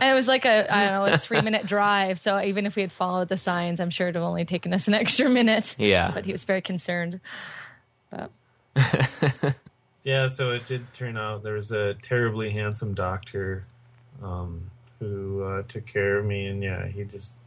[0.00, 2.18] it was like a, I don't know, a three minute drive.
[2.18, 4.72] So even if we had followed the signs, I'm sure it would have only taken
[4.72, 5.76] us an extra minute.
[5.78, 6.10] Yeah.
[6.12, 7.20] But he was very concerned.
[8.10, 8.30] But
[10.06, 13.64] Yeah, so it did turn out there was a terribly handsome doctor
[14.22, 14.70] um,
[15.00, 17.38] who uh, took care of me, and yeah, he just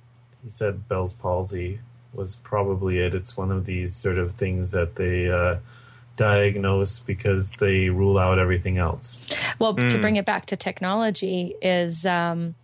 [0.43, 1.79] he said Bell's palsy
[2.13, 3.13] was probably it.
[3.13, 5.57] It's one of these sort of things that they uh,
[6.15, 9.17] diagnose because they rule out everything else.
[9.57, 12.55] Well, to bring it back to technology, is um,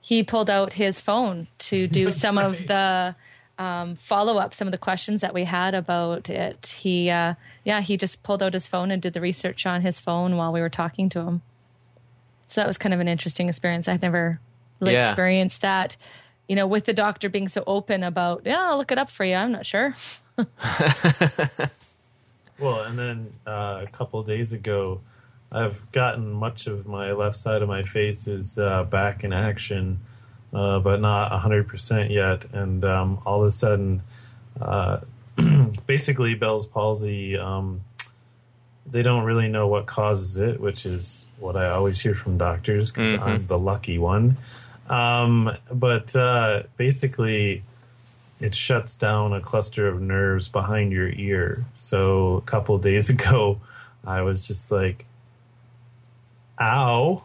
[0.00, 3.14] he pulled out his phone to do some of the
[3.58, 6.76] um, follow up, some of the questions that we had about it.
[6.78, 7.34] He, uh,
[7.64, 10.52] yeah, he just pulled out his phone and did the research on his phone while
[10.52, 11.42] we were talking to him.
[12.46, 13.88] So that was kind of an interesting experience.
[13.88, 14.40] I'd never
[14.80, 15.08] really Yeah.
[15.08, 15.96] experienced that.
[16.48, 19.24] You know, with the doctor being so open about, yeah, I'll look it up for
[19.24, 19.34] you.
[19.34, 19.94] I'm not sure.
[22.58, 25.00] Well, and then uh, a couple days ago,
[25.50, 30.00] I've gotten much of my left side of my face is uh, back in action,
[30.52, 32.46] uh, but not 100% yet.
[32.52, 34.02] And um, all of a sudden,
[34.60, 35.00] uh,
[35.86, 37.82] basically, Bell's palsy, um,
[38.90, 42.90] they don't really know what causes it, which is what I always hear from doctors
[42.90, 44.36] because I'm the lucky one.
[44.88, 47.62] Um, but uh, basically,
[48.40, 51.64] it shuts down a cluster of nerves behind your ear.
[51.74, 53.60] So a couple of days ago,
[54.04, 55.06] I was just like,
[56.60, 57.24] ow.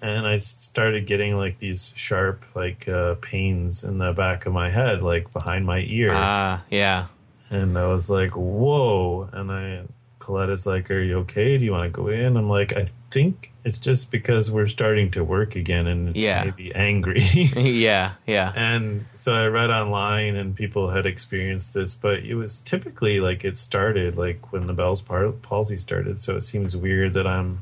[0.00, 4.68] And I started getting like these sharp, like uh, pains in the back of my
[4.68, 6.12] head, like behind my ear.
[6.12, 7.06] Ah, yeah.
[7.50, 9.28] And I was like, whoa.
[9.32, 9.82] And I,
[10.18, 11.56] Colette's like, are you okay?
[11.56, 12.36] Do you want to go in?
[12.36, 16.44] I'm like, I think it's just because we're starting to work again and it's Yeah.
[16.44, 17.20] maybe angry.
[17.56, 18.52] yeah, yeah.
[18.56, 23.44] And so I read online, and people had experienced this, but it was typically like
[23.44, 26.18] it started like when the Bell's palsy started.
[26.18, 27.60] So it seems weird that I'm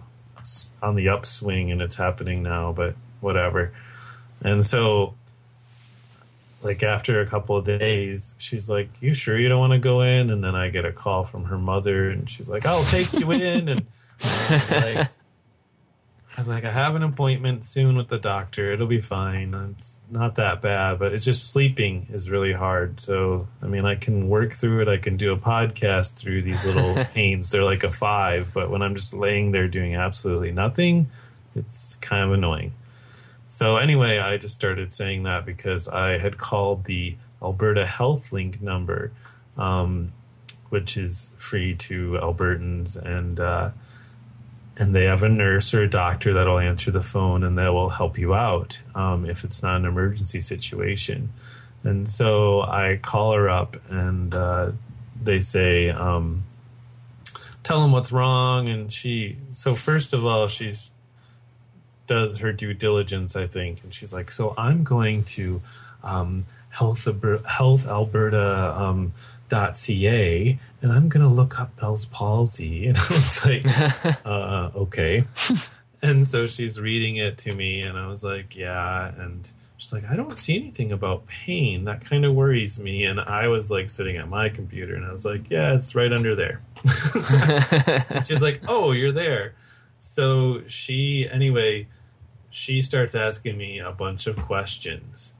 [0.82, 3.72] on the upswing and it's happening now, but whatever.
[4.42, 5.14] And so,
[6.62, 10.00] like after a couple of days, she's like, "You sure you don't want to go
[10.02, 13.12] in?" And then I get a call from her mother, and she's like, "I'll take
[13.12, 13.86] you in." And
[14.70, 15.08] like,
[16.40, 18.72] was like, I have an appointment soon with the doctor.
[18.72, 19.54] It'll be fine.
[19.78, 22.98] It's not that bad, but it's just sleeping is really hard.
[22.98, 24.88] So, I mean, I can work through it.
[24.88, 27.50] I can do a podcast through these little pains.
[27.50, 31.10] They're like a five, but when I'm just laying there doing absolutely nothing,
[31.54, 32.72] it's kind of annoying.
[33.48, 38.62] So, anyway, I just started saying that because I had called the Alberta Health Link
[38.62, 39.12] number,
[39.58, 40.12] um,
[40.70, 42.96] which is free to Albertans.
[42.96, 43.70] And, uh,
[44.76, 47.90] and they have a nurse or a doctor that'll answer the phone and they will
[47.90, 51.32] help you out um, if it's not an emergency situation.
[51.82, 54.72] And so I call her up and uh,
[55.22, 56.44] they say, um,
[57.62, 58.68] tell them what's wrong.
[58.68, 60.90] And she, so first of all, she's
[62.10, 65.62] does her due diligence, I think, and she's like, "So I'm going to
[66.02, 67.06] um, health
[67.46, 69.12] health Alberta um,
[69.50, 73.64] ca and I'm going to look up Bell's palsy." And I was like,
[74.26, 75.24] uh, "Okay."
[76.02, 80.08] and so she's reading it to me, and I was like, "Yeah." And she's like,
[80.10, 81.84] "I don't see anything about pain.
[81.84, 85.12] That kind of worries me." And I was like sitting at my computer, and I
[85.12, 86.62] was like, "Yeah, it's right under there."
[88.24, 89.54] She's like, "Oh, you're there."
[90.00, 91.86] So she, anyway,
[92.48, 95.34] she starts asking me a bunch of questions.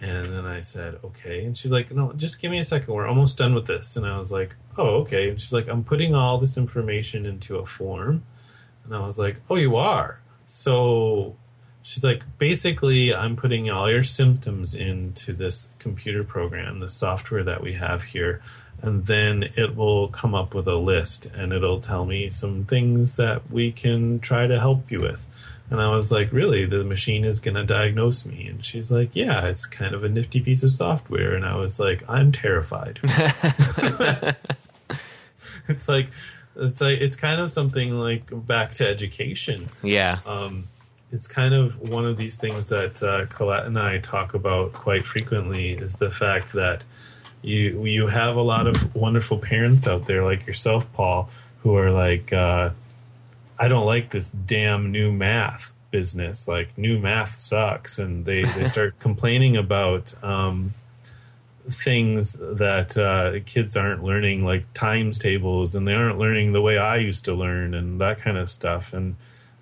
[0.00, 1.44] And then I said, okay.
[1.44, 2.92] And she's like, no, just give me a second.
[2.92, 3.96] We're almost done with this.
[3.96, 5.30] And I was like, oh, okay.
[5.30, 8.24] And she's like, I'm putting all this information into a form.
[8.84, 10.20] And I was like, oh, you are?
[10.46, 11.36] So
[11.82, 17.62] she's like, basically, I'm putting all your symptoms into this computer program, the software that
[17.62, 18.42] we have here.
[18.82, 23.14] And then it will come up with a list and it'll tell me some things
[23.16, 25.26] that we can try to help you with.
[25.70, 26.66] And I was like, really?
[26.66, 28.46] The machine is going to diagnose me?
[28.48, 31.34] And she's like, yeah, it's kind of a nifty piece of software.
[31.34, 33.00] And I was like, I'm terrified.
[35.68, 36.08] it's like,
[36.56, 39.68] it's like, it's kind of something like back to education.
[39.82, 40.18] Yeah.
[40.26, 40.68] Um,
[41.14, 45.06] it's kind of one of these things that uh, Colette and I talk about quite
[45.06, 46.84] frequently is the fact that
[47.40, 51.30] you you have a lot of wonderful parents out there like yourself, Paul,
[51.62, 52.70] who are like, uh,
[53.58, 56.48] I don't like this damn new math business.
[56.48, 60.14] Like new math sucks, and they they start complaining about.
[60.22, 60.74] Um,
[61.70, 66.76] things that uh, kids aren't learning like times tables and they aren't learning the way
[66.76, 69.16] i used to learn and that kind of stuff and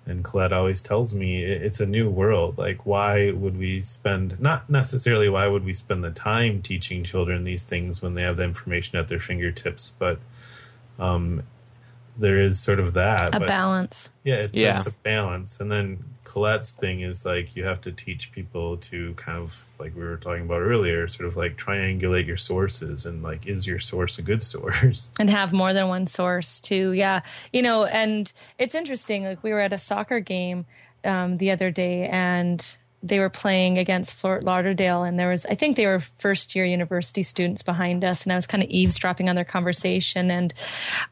[0.05, 4.69] and colette always tells me it's a new world like why would we spend not
[4.69, 8.43] necessarily why would we spend the time teaching children these things when they have the
[8.43, 10.19] information at their fingertips but
[10.99, 11.41] um,
[12.17, 14.09] there is sort of that A but balance.
[14.23, 14.77] yeah, it's, Yeah.
[14.77, 15.59] it's a balance.
[15.59, 19.95] And then Colette's thing is like you have to teach people to kind of like
[19.95, 23.77] we were talking about earlier, sort of like triangulate your sources and like is your
[23.79, 25.09] source a good source?
[25.19, 29.51] and have more than one source too yeah you know and it's interesting like we
[29.51, 30.65] were at a soccer game
[31.03, 35.55] um, the other day and they were playing against Fort Lauderdale and there was I
[35.55, 39.27] think they were first year university students behind us and I was kind of eavesdropping
[39.27, 40.53] on their conversation and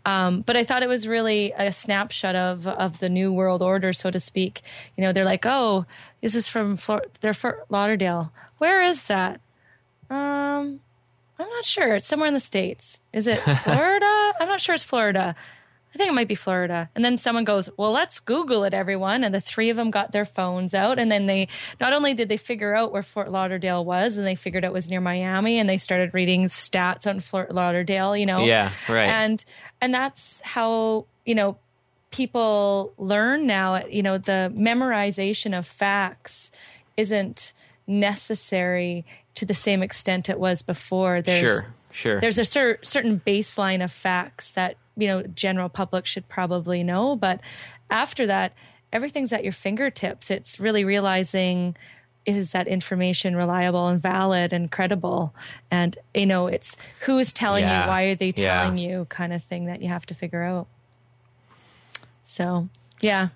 [0.06, 3.92] um, but I thought it was really a snapshot of of the new world order
[3.92, 4.62] so to speak
[4.96, 5.86] you know they're like oh
[6.22, 9.42] this is from Flor- they're Fort Lauderdale where is that
[10.10, 10.80] um
[11.42, 11.96] I'm not sure.
[11.96, 13.00] It's somewhere in the States.
[13.14, 14.34] Is it Florida?
[14.40, 15.36] I'm not sure it's Florida.
[15.94, 16.90] I think it might be Florida.
[16.96, 19.24] And then someone goes, Well, let's Google it, everyone.
[19.24, 21.00] And the three of them got their phones out.
[21.00, 21.48] And then they
[21.80, 24.90] not only did they figure out where Fort Lauderdale was, and they figured it was
[24.90, 28.46] near Miami, and they started reading stats on Fort Lauderdale, you know?
[28.46, 29.10] Yeah, right.
[29.10, 29.44] And
[29.82, 31.58] and that's how, you know,
[32.12, 36.52] people learn now, you know, the memorization of facts
[36.96, 37.54] isn't
[37.88, 41.22] necessary to the same extent it was before.
[41.22, 41.66] There's sure.
[41.92, 42.22] Sure.
[42.22, 47.16] there's a cer- certain baseline of facts that you know general public should probably know
[47.16, 47.40] but
[47.90, 48.54] after that
[48.94, 51.76] everything's at your fingertips it's really realizing
[52.26, 55.34] is that information reliable and valid and credible
[55.72, 57.84] and you know it's who's telling Yeah.
[57.84, 58.62] you why are they Yeah.
[58.64, 60.68] telling you kind of thing that you have to figure out
[62.26, 62.68] so
[63.02, 63.30] yeah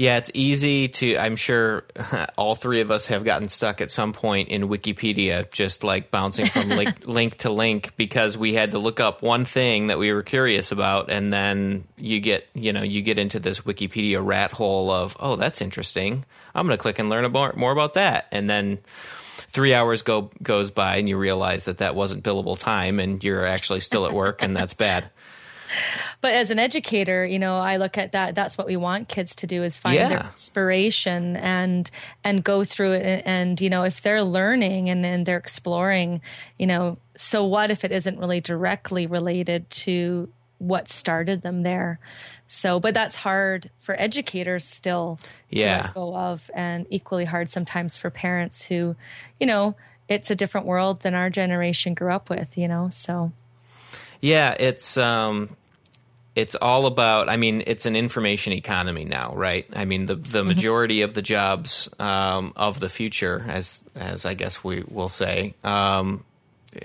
[0.00, 1.18] Yeah, it's easy to.
[1.18, 1.84] I'm sure
[2.38, 6.46] all three of us have gotten stuck at some point in Wikipedia, just like bouncing
[6.46, 10.10] from link, link to link because we had to look up one thing that we
[10.10, 14.52] were curious about, and then you get, you know, you get into this Wikipedia rat
[14.52, 16.24] hole of, oh, that's interesting.
[16.54, 18.78] I'm going to click and learn more, more about that, and then
[19.50, 23.44] three hours go goes by, and you realize that that wasn't billable time, and you're
[23.44, 25.10] actually still at work, and that's bad.
[26.20, 29.34] But as an educator you know i look at that that's what we want kids
[29.36, 31.90] to do is find their inspiration and
[32.24, 33.02] and go through it.
[33.02, 36.20] And, and you know if they're learning and, and they're exploring
[36.58, 41.98] you know so what if it isn't really directly related to what started them there?
[42.48, 45.18] So but that's hard for educators still
[45.50, 45.82] to Yeah.
[45.82, 48.96] let go of and equally hard sometimes for parents who
[49.38, 49.74] you know
[50.08, 53.32] it's a different world than our generation grew up with you know so.
[54.20, 55.56] Yeah, it's um
[56.34, 59.66] it's all about I mean, it's an information economy now, right?
[59.72, 64.34] I mean the the majority of the jobs um, of the future, as as I
[64.34, 66.24] guess we will say, um,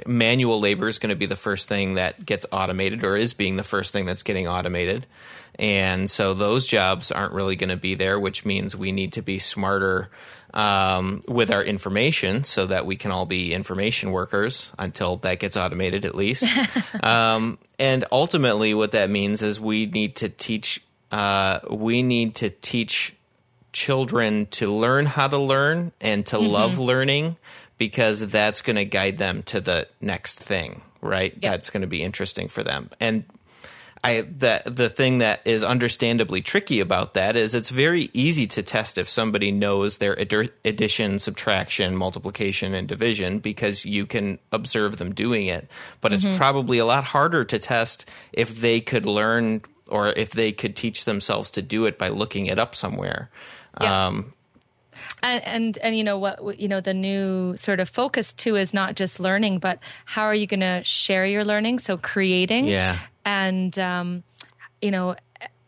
[0.05, 3.55] manual labor is going to be the first thing that gets automated or is being
[3.55, 5.05] the first thing that's getting automated.
[5.57, 9.21] And so those jobs aren't really going to be there, which means we need to
[9.21, 10.09] be smarter
[10.55, 15.57] um, with our information so that we can all be information workers until that gets
[15.57, 16.45] automated, at least.
[17.03, 20.81] um, and ultimately, what that means is we need to teach.
[21.11, 23.13] Uh, we need to teach
[23.71, 27.35] children to learn how to learn and to love learning
[27.77, 31.33] because that's going to guide them to the next thing, right?
[31.33, 31.41] Yep.
[31.41, 32.89] That's going to be interesting for them.
[32.99, 33.25] And
[34.05, 38.61] I the the thing that is understandably tricky about that is it's very easy to
[38.61, 44.97] test if somebody knows their adder- addition, subtraction, multiplication, and division because you can observe
[44.97, 45.67] them doing it.
[46.01, 50.51] But it's probably a lot harder to test if they could learn or if they
[50.51, 53.31] could teach themselves to do it by looking it up somewhere.
[53.81, 54.07] Yeah.
[54.07, 54.34] Um,
[55.23, 58.73] and and and you know what you know the new sort of focus too is
[58.73, 62.99] not just learning but how are you going to share your learning so creating Yeah.
[63.23, 64.23] and um
[64.81, 65.15] you know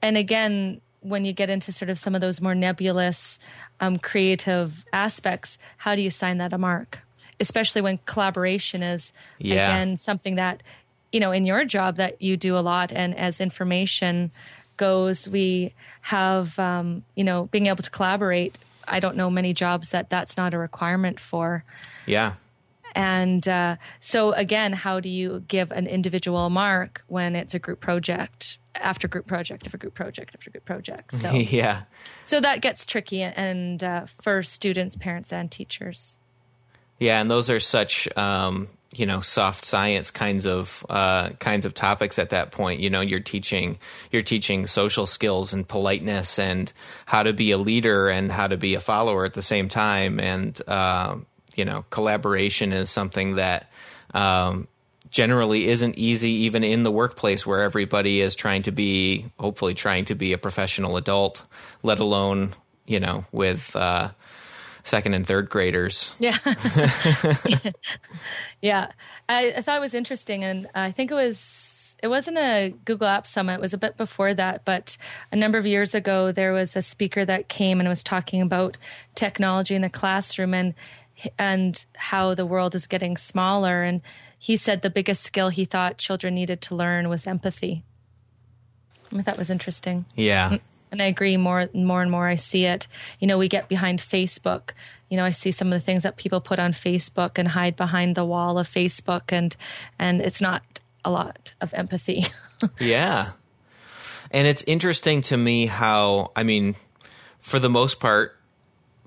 [0.02, 3.39] and again when you get into sort of some of those more nebulous
[3.80, 7.00] um creative aspects how do you sign that a mark
[7.39, 9.54] especially when collaboration is Yeah.
[9.56, 10.62] again something that
[11.12, 14.32] you know in your job that you do a lot and as information
[14.78, 18.60] goes, we have, um, you know, being able to collaborate.
[18.88, 21.64] I don't know many jobs that that's not a requirement for.
[22.06, 22.34] Yeah.
[22.96, 27.80] And uh, so, again, how do you give an individual mark when it's a group
[27.80, 31.14] project after group project after group project after group project?
[31.14, 31.84] So, yeah.
[32.26, 36.18] So that gets tricky, and uh, for students, parents, and teachers.
[37.00, 38.68] Yeah, and those are such um,
[38.98, 42.80] you know soft science kinds of uh, kinds of topics at that point.
[42.80, 43.78] You know, you're teaching
[44.12, 46.72] you're teaching social skills and politeness and
[47.06, 50.20] how to be a leader and how to be a follower at the same time.
[50.20, 51.18] And uh,
[51.56, 53.72] you know, collaboration is something that.
[54.14, 54.68] Um,
[55.10, 60.04] generally isn't easy even in the workplace where everybody is trying to be hopefully trying
[60.04, 61.43] to be a professional adult
[61.82, 62.52] let alone
[62.86, 64.10] you know with uh,
[64.88, 66.14] second and third graders.
[66.20, 66.38] Yeah.
[68.62, 68.92] yeah.
[69.30, 70.44] I, I, thought it was interesting.
[70.44, 73.56] And I think it was, it wasn't a Google Apps Summit.
[73.56, 74.66] It was a bit before that.
[74.66, 74.98] But
[75.32, 78.78] a number of years ago, there was a speaker that came and was talking about
[79.16, 80.74] technology in the classroom and,
[81.38, 83.84] and how the world is getting smaller.
[83.84, 84.02] And
[84.40, 87.84] he said the biggest skill he thought children needed to learn was empathy.
[89.12, 90.06] I thought that was interesting.
[90.16, 90.60] Yeah mm.
[90.92, 92.88] And I agree more more and more I see it.
[93.20, 94.72] You know, we get behind Facebook.
[95.10, 97.76] You know, I see some of the things that people put on Facebook and hide
[97.76, 99.56] behind the wall of Facebook and
[100.00, 100.64] and it's not
[101.04, 102.26] a lot of empathy.
[102.80, 103.32] yeah.
[104.32, 106.76] And it's interesting to me how I mean,
[107.40, 108.38] for the most part,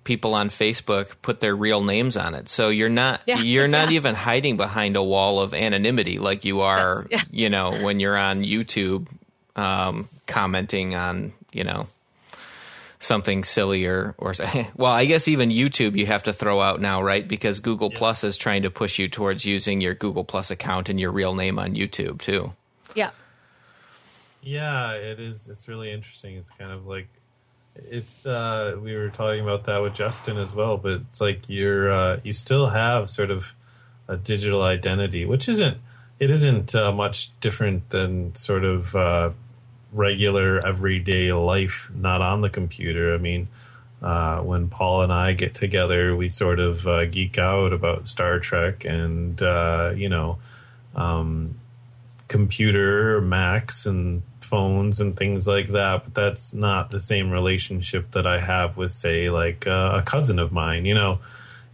[0.05, 2.49] people on Facebook put their real names on it.
[2.49, 3.41] So you're not yeah.
[3.41, 3.97] you're not yeah.
[3.97, 7.21] even hiding behind a wall of anonymity like you are, yeah.
[7.31, 9.09] you know, when you're on YouTube
[9.57, 11.87] um, commenting on you know
[13.01, 14.35] something sillier or
[14.77, 17.27] well i guess even youtube you have to throw out now right?
[17.27, 17.99] Because google yeah.
[17.99, 21.35] plus is trying to push you towards using your google plus account and your real
[21.35, 22.53] name on youtube too.
[22.95, 23.11] Yeah.
[24.43, 26.37] Yeah it is it's really interesting.
[26.37, 27.09] It's kind of like
[27.77, 31.91] it's uh we were talking about that with justin as well but it's like you're
[31.91, 33.55] uh you still have sort of
[34.09, 35.79] a digital identity which isn't
[36.19, 39.31] it isn't uh, much different than sort of uh
[39.93, 43.15] regular everyday life, not on the computer.
[43.15, 43.49] I mean,
[44.03, 48.39] uh, when Paul and I get together, we sort of uh, geek out about Star
[48.39, 50.39] Trek and uh, you know,
[50.95, 51.59] um,
[52.29, 56.05] computer Macs and phones and things like that.
[56.05, 60.39] But that's not the same relationship that I have with, say, like uh, a cousin
[60.39, 60.87] of mine.
[60.87, 61.19] You know,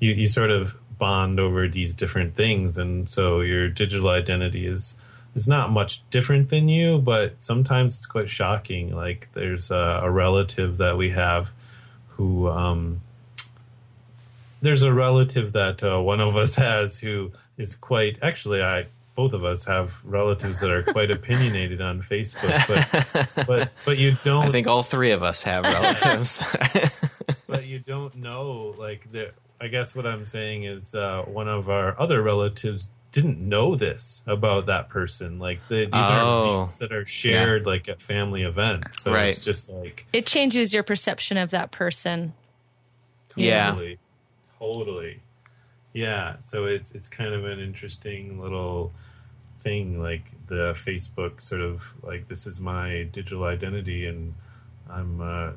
[0.01, 4.95] you, you sort of bond over these different things, and so your digital identity is
[5.37, 8.97] is not much different than you, but sometimes it's quite shocking.
[8.97, 11.53] Like there's a, a relative that we have
[12.09, 13.03] who um,
[14.63, 19.33] there's a relative that uh, one of us has who is quite actually I both
[19.33, 22.67] of us have relatives that are quite opinionated on Facebook,
[23.35, 24.47] but but but you don't.
[24.47, 26.43] I think all three of us have relatives,
[27.47, 29.33] but you don't know like the.
[29.59, 34.23] I guess what I'm saying is uh, one of our other relatives didn't know this
[34.27, 35.39] about that person.
[35.39, 37.71] Like the, these oh, are things that are shared yeah.
[37.71, 39.03] like at family events.
[39.03, 39.29] So right.
[39.29, 42.35] it's just like it changes your perception of that person.
[43.31, 43.97] Totally, yeah,
[44.59, 45.23] totally.
[45.95, 48.93] Yeah, so it's it's kind of an interesting little
[49.61, 49.99] thing.
[49.99, 54.35] Like the Facebook sort of like this is my digital identity, and
[54.91, 55.21] I'm.
[55.23, 55.53] Uh,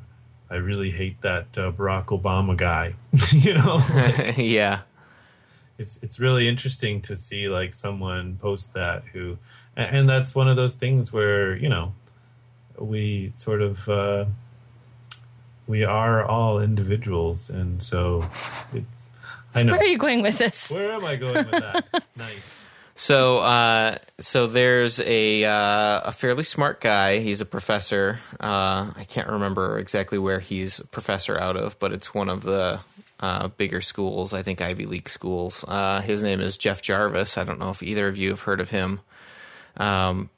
[0.52, 2.96] I really hate that uh, Barack Obama guy.
[3.32, 4.80] you know, like, yeah
[5.80, 9.38] it's it's really interesting to see like someone post that who
[9.76, 11.94] and, and that's one of those things where you know
[12.78, 14.26] we sort of uh,
[15.68, 18.24] we are all individuals and so
[18.74, 19.10] it's
[19.56, 22.60] I know where are you going with this where am I going with that nice
[23.00, 27.20] so, uh, so there's a uh, a fairly smart guy.
[27.20, 28.20] He's a professor.
[28.42, 32.44] Uh, I can't remember exactly where he's a professor out of, but it's one of
[32.44, 32.82] the
[33.20, 35.66] uh, bigger schools, I think Ivy League schools.
[35.68, 37.38] Uh, his name is Jeff Jarvis.
[37.38, 39.02] I don't know if either of you have heard of him.
[39.78, 40.30] Um,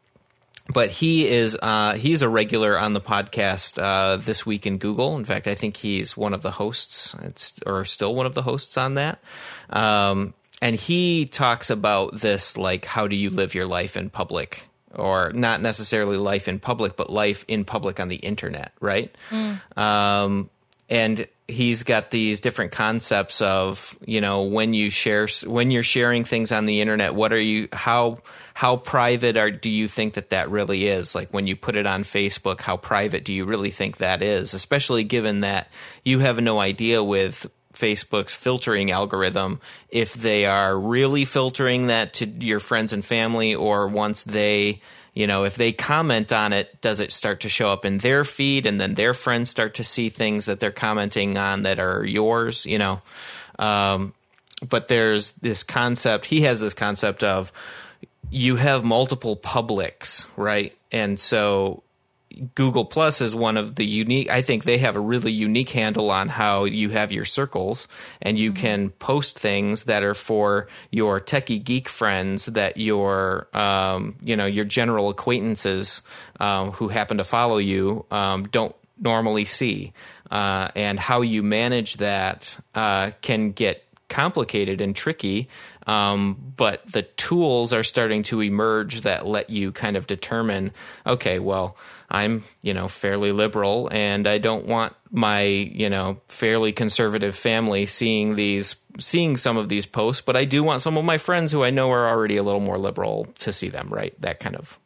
[0.72, 5.18] but he is uh, he's a regular on the podcast uh, this week in Google.
[5.18, 8.44] In fact, I think he's one of the hosts, it's, or still one of the
[8.44, 9.20] hosts on that.
[9.70, 14.68] Um, and he talks about this like how do you live your life in public
[14.94, 19.78] or not necessarily life in public but life in public on the internet right mm.
[19.78, 20.50] um,
[20.90, 26.24] and he's got these different concepts of you know when you share when you're sharing
[26.24, 28.20] things on the internet what are you how
[28.54, 31.16] how private are do you think that that really is?
[31.16, 34.54] Like when you put it on facebook how private do you really think that is?
[34.54, 35.72] Especially given that
[36.04, 42.26] you have no idea with Facebook's filtering algorithm if they are really filtering that to
[42.26, 44.82] your friends and family, or once they,
[45.14, 48.24] you know, if they comment on it, does it start to show up in their
[48.24, 52.06] feed and then their friends start to see things that they're commenting on that are
[52.06, 53.02] yours, you know?
[53.60, 54.14] Um,
[54.68, 57.52] but there's this concept, he has this concept of
[58.30, 60.76] you have multiple publics, right?
[60.92, 61.84] And so
[62.56, 64.30] Google Plus is one of the unique.
[64.30, 67.88] I think they have a really unique handle on how you have your circles,
[68.22, 68.62] and you mm-hmm.
[68.62, 74.46] can post things that are for your techie geek friends that your, um, you know,
[74.46, 76.02] your general acquaintances
[76.40, 79.94] um, who happen to follow you um, don't normally see,
[80.30, 85.48] uh, and how you manage that uh, can get complicated and tricky.
[85.88, 90.74] Um, but the tools are starting to emerge that let you kind of determine,
[91.08, 91.78] okay, well
[92.10, 97.86] I'm, you know, fairly liberal and I don't want my, you know, fairly conservative family
[97.86, 101.54] seeing these seeing some of these posts, but I do want some of my friends
[101.54, 104.14] who I know are already a little more liberal to see them, right?
[104.22, 104.78] That kind of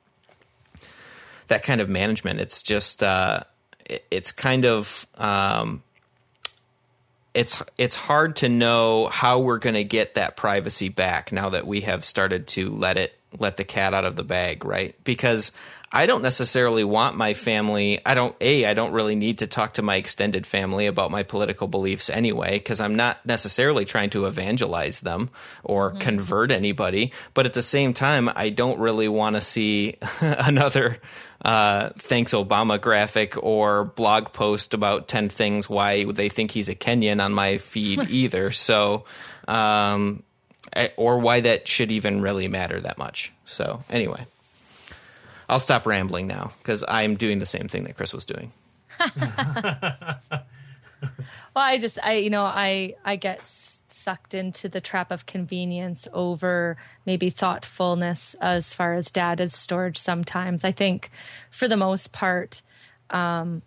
[1.48, 2.40] that kind of management.
[2.40, 3.42] It's just uh
[4.12, 5.82] it's kind of um
[7.36, 11.68] it's it's hard to know how we're going to get that privacy back now that
[11.68, 14.96] we have started to let it let the cat out of the bag, right?
[15.04, 15.52] Because
[15.92, 18.02] I don't necessarily want my family.
[18.06, 21.24] I don't, A, I don't really need to talk to my extended family about my
[21.24, 25.30] political beliefs anyway, because I'm not necessarily trying to evangelize them
[25.64, 26.00] or mm-hmm.
[26.00, 27.14] convert anybody.
[27.34, 30.98] But at the same time, I don't really want to see another
[31.46, 36.76] uh, thanks Obama graphic or blog post about 10 things why they think he's a
[36.76, 38.52] Kenyan on my feed either.
[38.52, 39.06] So,
[39.48, 40.24] um,
[40.98, 43.32] or why that should even really matter that much.
[43.46, 44.26] So, anyway.
[45.48, 48.52] I'll stop rambling now because I'm doing the same thing that Chris was doing.
[49.00, 49.38] well,
[51.56, 53.42] I just I you know I I get
[54.06, 56.78] sucked into the trap of convenience over
[57.08, 60.64] maybe thoughtfulness as far as data storage sometimes.
[60.64, 61.10] I think
[61.50, 62.62] for the most part
[63.10, 63.64] um,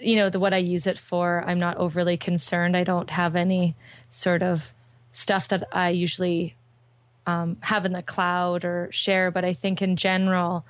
[0.00, 2.76] you know the what I use it for I'm not overly concerned.
[2.78, 3.76] I don't have any
[4.10, 4.72] sort of
[5.12, 6.54] stuff that I usually
[7.26, 10.64] um, have in the cloud or share, but I think in general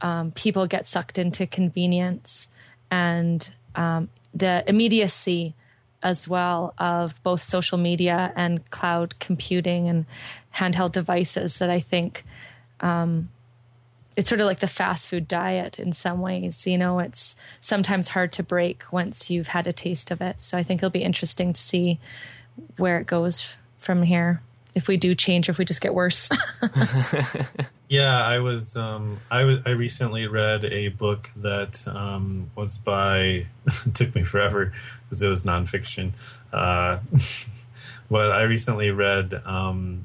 [0.00, 2.46] um, people get sucked into convenience
[2.92, 5.56] and um, the immediacy
[6.06, 10.06] as well of both social media and cloud computing and
[10.54, 12.24] handheld devices that I think
[12.80, 13.28] um,
[14.14, 16.64] it's sort of like the fast food diet in some ways.
[16.64, 20.40] You know, it's sometimes hard to break once you've had a taste of it.
[20.40, 21.98] So I think it'll be interesting to see
[22.76, 24.40] where it goes from here.
[24.76, 26.28] If we do change, or if we just get worse.
[27.88, 28.76] Yeah, I was.
[28.76, 33.46] Um, I, w- I recently read a book that um, was by.
[33.94, 34.72] took me forever
[35.04, 36.12] because it was nonfiction.
[36.52, 36.98] Uh,
[38.10, 40.04] but I recently read um,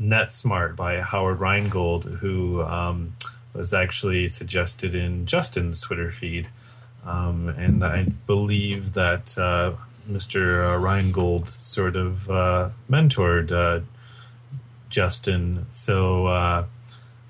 [0.00, 3.14] NetSmart by Howard Rheingold, who um,
[3.54, 6.48] was actually suggested in Justin's Twitter feed,
[7.06, 9.72] um, and I believe that uh,
[10.10, 10.80] Mr.
[10.80, 13.84] Rheingold sort of uh, mentored uh,
[14.90, 15.66] Justin.
[15.72, 16.64] So uh,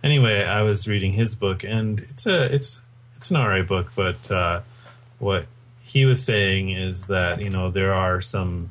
[0.03, 2.80] anyway, I was reading his book, and it's a it's
[3.16, 4.61] it's an alright book, but uh,
[5.18, 5.46] what
[5.82, 8.70] he was saying is that you know there are some.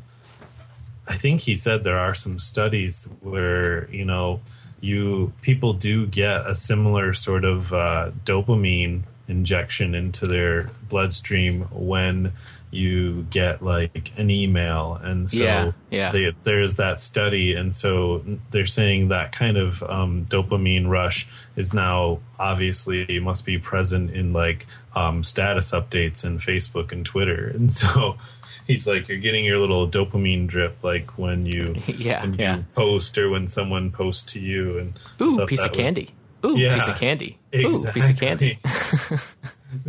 [1.08, 4.42] I think he said there are some studies where you know
[4.80, 12.34] you people do get a similar sort of uh, dopamine injection into their bloodstream when
[12.72, 14.96] you get like an email.
[14.96, 16.12] And so yeah, yeah.
[16.12, 17.54] They, there's that study.
[17.54, 23.60] And so they're saying that kind of um, dopamine rush is now obviously must be
[23.60, 24.66] present in like
[24.96, 27.50] um, status updates in facebook and twitter.
[27.50, 28.16] And so
[28.68, 32.58] he's like you're getting your little dopamine drip like when you yeah, when yeah.
[32.58, 34.80] you post or when someone posts to you.
[34.80, 36.10] And ooh piece of candy.
[36.42, 37.38] Was, ooh yeah, piece of candy.
[37.52, 37.90] Exactly.
[37.90, 38.60] ooh piece of candy.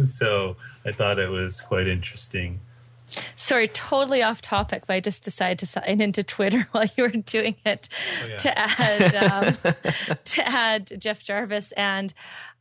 [0.05, 0.57] So
[0.87, 2.61] i thought it was quite interesting
[3.37, 7.09] Sorry, totally off topic, but I just decided to sign into Twitter while you were
[7.11, 7.89] doing it
[8.23, 8.37] oh, yeah.
[8.37, 12.13] to add um, to add Jeff Jarvis, and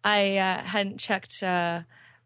[0.03, 1.81] I uh, hadn't checked uh,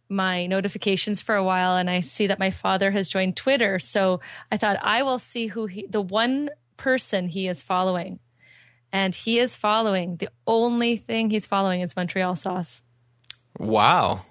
[0.10, 4.22] my notifications for a while, and I see that my father has joined Twitter, so
[4.52, 8.20] I thought I will see who he, the one person he is following,
[8.92, 12.82] and he is following the only thing he's following is Montreal Sauce.
[13.58, 14.26] Wow.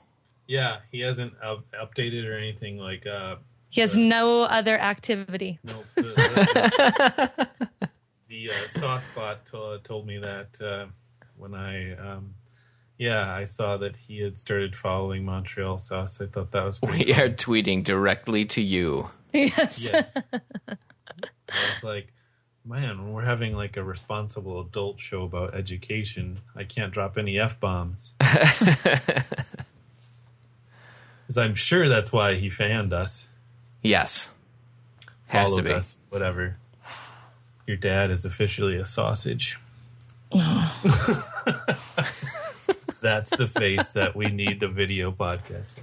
[0.46, 3.06] Yeah, he hasn't updated or anything like.
[3.06, 3.36] Uh,
[3.74, 5.58] he has no other activity.
[5.64, 5.84] Nope.
[5.96, 7.56] The,
[8.28, 10.86] the uh, sauce bot t- told me that uh,
[11.36, 12.34] when I, um,
[12.98, 16.20] yeah, I saw that he had started following Montreal Sauce.
[16.20, 17.24] I thought that was we cool.
[17.24, 19.10] are tweeting directly to you.
[19.32, 19.80] Yes.
[19.80, 20.14] yes.
[20.32, 20.76] I
[21.74, 22.12] was like,
[22.64, 27.40] man, when we're having like a responsible adult show about education, I can't drop any
[27.40, 28.14] f bombs.
[28.20, 28.78] Because
[31.36, 33.26] I'm sure that's why he fanned us,
[33.84, 34.32] Yes.
[35.28, 35.70] Has to be.
[35.72, 36.56] us, whatever.
[37.66, 39.58] Your dad is officially a sausage.
[43.00, 45.72] that's the face that we need the video podcast.
[45.74, 45.82] for.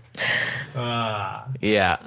[0.75, 1.97] Ah, Yeah.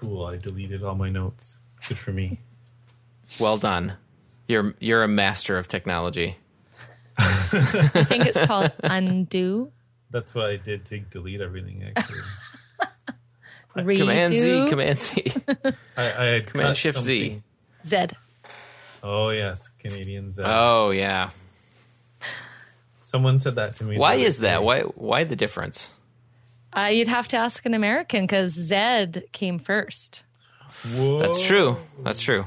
[0.00, 0.26] cool.
[0.26, 1.58] I deleted all my notes.
[1.88, 2.40] Good for me.
[3.38, 3.94] Well done.
[4.48, 6.36] You're you're a master of technology.
[7.18, 7.24] I
[8.04, 9.70] think it's called undo.
[10.10, 11.84] That's what I did to delete everything.
[11.96, 12.18] Actually,
[13.76, 13.98] Redo.
[13.98, 17.42] Command Z, Command Z, I, I had Command Shift Z.
[17.84, 18.16] something- Z.
[19.02, 20.38] Oh yes, Canadians.
[20.38, 21.30] Uh, Oh yeah.
[23.00, 23.98] Someone said that to me.
[23.98, 24.62] Why is that?
[24.62, 25.90] Why why the difference?
[26.74, 30.22] Uh, you'd have to ask an American because Z came first.
[30.96, 31.18] Whoa.
[31.18, 31.76] That's true.
[32.02, 32.46] That's true.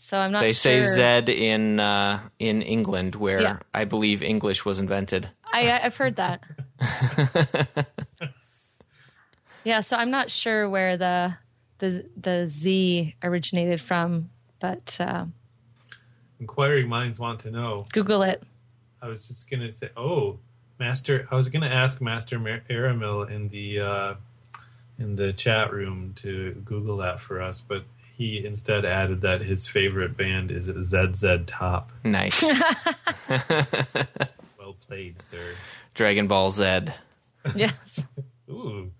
[0.00, 1.24] So I'm not They say sure.
[1.24, 3.58] Z in uh, in England, where Yeah.
[3.72, 5.30] I believe English was invented.
[5.52, 6.40] I, I- I've heard that.
[9.68, 11.36] yeah, so I'm not sure where the
[11.78, 15.26] the the Z originated from, but uh,
[16.40, 17.84] Inquiring minds want to know.
[17.92, 18.42] Google it.
[19.02, 20.38] I was just gonna say, oh,
[20.80, 21.28] Master.
[21.30, 24.14] I was gonna ask Master Mar- Aramil in the uh,
[24.98, 27.84] in the chat room to Google that for us, but
[28.16, 31.92] he instead added that his favorite band is ZZ Top.
[32.04, 32.42] Nice.
[34.58, 35.54] Well played, sir.
[35.94, 36.80] Dragon Ball Z.
[37.54, 38.02] Yes.
[38.50, 38.90] Ooh,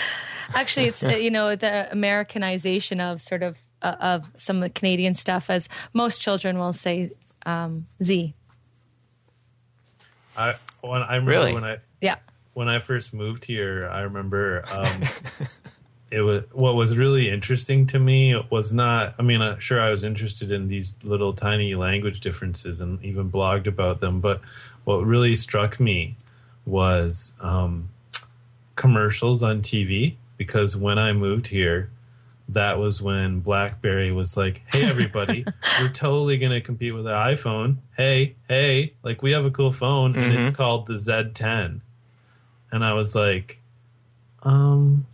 [0.54, 4.70] Actually, it's uh, you know the Americanization of sort of uh, of some of the
[4.70, 7.10] Canadian stuff, as most children will say
[7.44, 8.34] um, Z.
[10.36, 11.52] I when I remember Really?
[11.54, 12.16] when I Yeah.
[12.54, 15.02] when I first moved here, I remember um,
[16.10, 19.14] it was what was really interesting to me was not.
[19.18, 23.30] I mean, uh, sure, I was interested in these little tiny language differences and even
[23.30, 24.20] blogged about them.
[24.20, 24.40] But
[24.84, 26.16] what really struck me
[26.64, 27.88] was um,
[28.76, 31.90] commercials on TV because when I moved here.
[32.50, 35.44] That was when BlackBerry was like, "Hey, everybody,
[35.80, 37.78] we're totally going to compete with the iPhone.
[37.96, 41.80] Hey, hey, like we have a cool phone, and it's called the Z10."
[42.70, 43.58] And I was like,
[44.44, 45.06] um,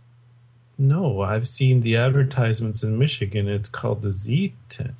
[0.77, 3.47] no, I've seen the advertisements in Michigan.
[3.47, 4.93] It's called the Z10.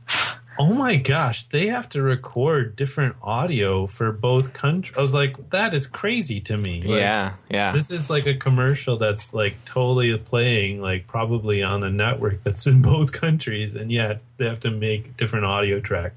[0.60, 4.96] Oh my gosh, they have to record different audio for both countries.
[4.96, 6.82] I was like, that is crazy to me.
[6.82, 7.72] Like, yeah, yeah.
[7.72, 12.68] This is like a commercial that's like totally playing, like probably on a network that's
[12.68, 16.14] in both countries, and yet they have to make different audio track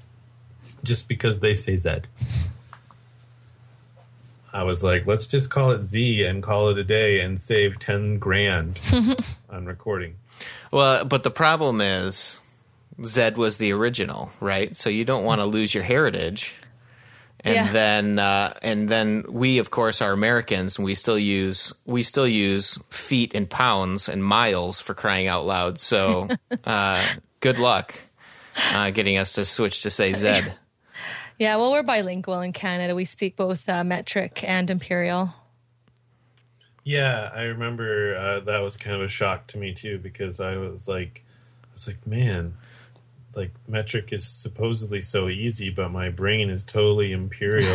[0.83, 2.01] just because they say Z.
[4.53, 7.79] I was like, let's just call it Z and call it a day and save
[7.79, 8.79] 10 grand
[9.49, 10.15] on recording.
[10.71, 12.39] Well, but the problem is
[13.05, 14.75] Zed was the original, right?
[14.75, 16.55] So you don't want to lose your heritage.
[17.43, 17.71] And Yeah.
[17.71, 22.27] then uh, and then we of course are Americans and we still use we still
[22.27, 25.79] use feet and pounds and miles for crying out loud.
[25.79, 26.29] So
[26.65, 27.03] uh,
[27.39, 27.93] good luck
[28.73, 30.55] uh, getting us to switch to say Zed.
[31.39, 32.95] Yeah, well, we're bilingual in Canada.
[32.95, 35.35] We speak both uh, metric and imperial.
[36.83, 40.57] Yeah, I remember uh, that was kind of a shock to me too because I
[40.57, 41.23] was like,
[41.63, 42.55] I was like, man,
[43.35, 47.69] like metric is supposedly so easy, but my brain is totally imperial.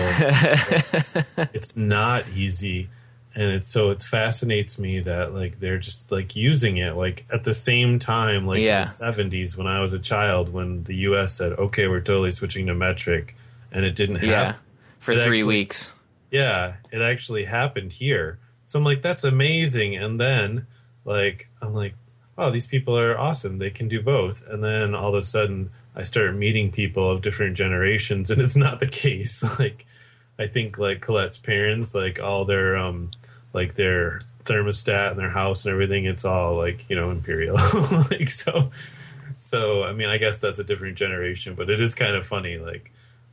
[1.53, 2.89] it's not easy,
[3.35, 7.45] and it's so it fascinates me that like they're just like using it like at
[7.45, 8.81] the same time, like Yeah.
[8.83, 11.35] in the seventies when I was a child, when the U.S.
[11.35, 13.37] said, okay, we're totally switching to metric,
[13.71, 14.29] and it didn't happen.
[14.31, 14.55] Yeah,
[14.99, 15.95] for It three actually- weeks.
[16.31, 18.39] yeah, it actually happened here.
[18.67, 19.97] So I'm like, that's amazing.
[19.97, 20.67] And then,
[21.05, 21.95] like, I'm like,
[22.39, 23.59] oh, these people are awesome.
[23.59, 24.47] They can do both.
[24.49, 28.57] And then all of a sudden, I start meeting people of different generations, and it's
[28.57, 29.43] not the case.
[29.59, 29.87] like,
[30.39, 33.11] I think like Colette's parents, like all their, um,
[33.53, 37.57] like their thermostat and their house and everything, it's all like you know imperial.
[38.11, 38.71] like so,
[39.39, 42.59] so I mean, I guess that's a different generation, but it is kind of funny.
[42.59, 42.93] Like,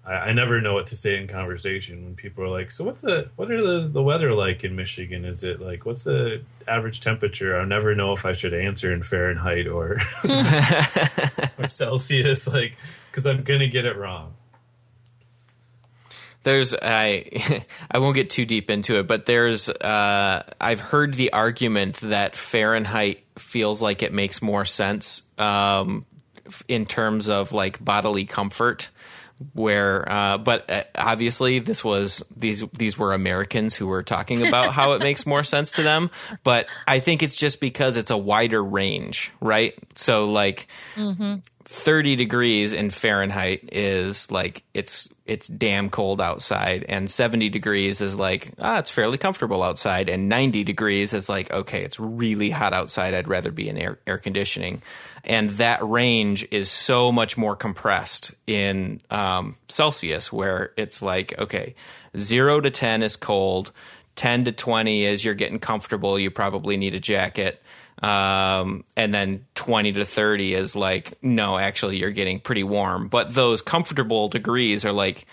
[0.09, 3.03] I, I never know what to say in conversation when people are like, "So what's
[3.03, 5.23] the what are the the weather like in Michigan?
[5.23, 9.03] Is it like what's the average temperature?" I never know if I should answer in
[9.03, 10.01] Fahrenheit or
[11.57, 12.75] or Celsius, like
[13.11, 14.33] because I'm gonna get it wrong.
[16.43, 21.33] There's I I won't get too deep into it, but there's uh, I've heard the
[21.33, 26.05] argument that Fahrenheit feels like it makes more sense um,
[26.67, 28.89] in terms of like bodily comfort,
[29.53, 34.73] where uh, but uh, obviously this was these these were Americans who were talking about
[34.73, 36.09] how it makes more sense to them.
[36.43, 39.75] But I think it's just because it's a wider range right?
[39.95, 40.67] So like
[41.65, 46.83] 30 degrees in Fahrenheit is like it's it's damn cold outside.
[46.89, 50.09] And 70 degrees is like ah it's fairly comfortable outside.
[50.09, 53.13] And 90 degrees is like okay it's really hot outside.
[53.13, 54.81] I'd rather be in air, air conditioning
[55.29, 61.75] and that range is so much more compressed in um, Celsius where it's like okay
[62.17, 63.71] 0 to 10 is cold
[64.15, 67.61] 10 to 20 is you're getting comfortable you probably need a jacket
[68.01, 73.09] um, and then 20 to 30 is like no actually you're getting pretty warm.
[73.09, 75.25] But those comfortable degrees are like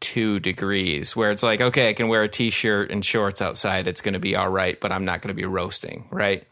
[0.00, 4.00] two degrees where it's like okay i can wear a t-shirt and shorts outside it's
[4.00, 6.44] going to be all right but i'm not going to be roasting right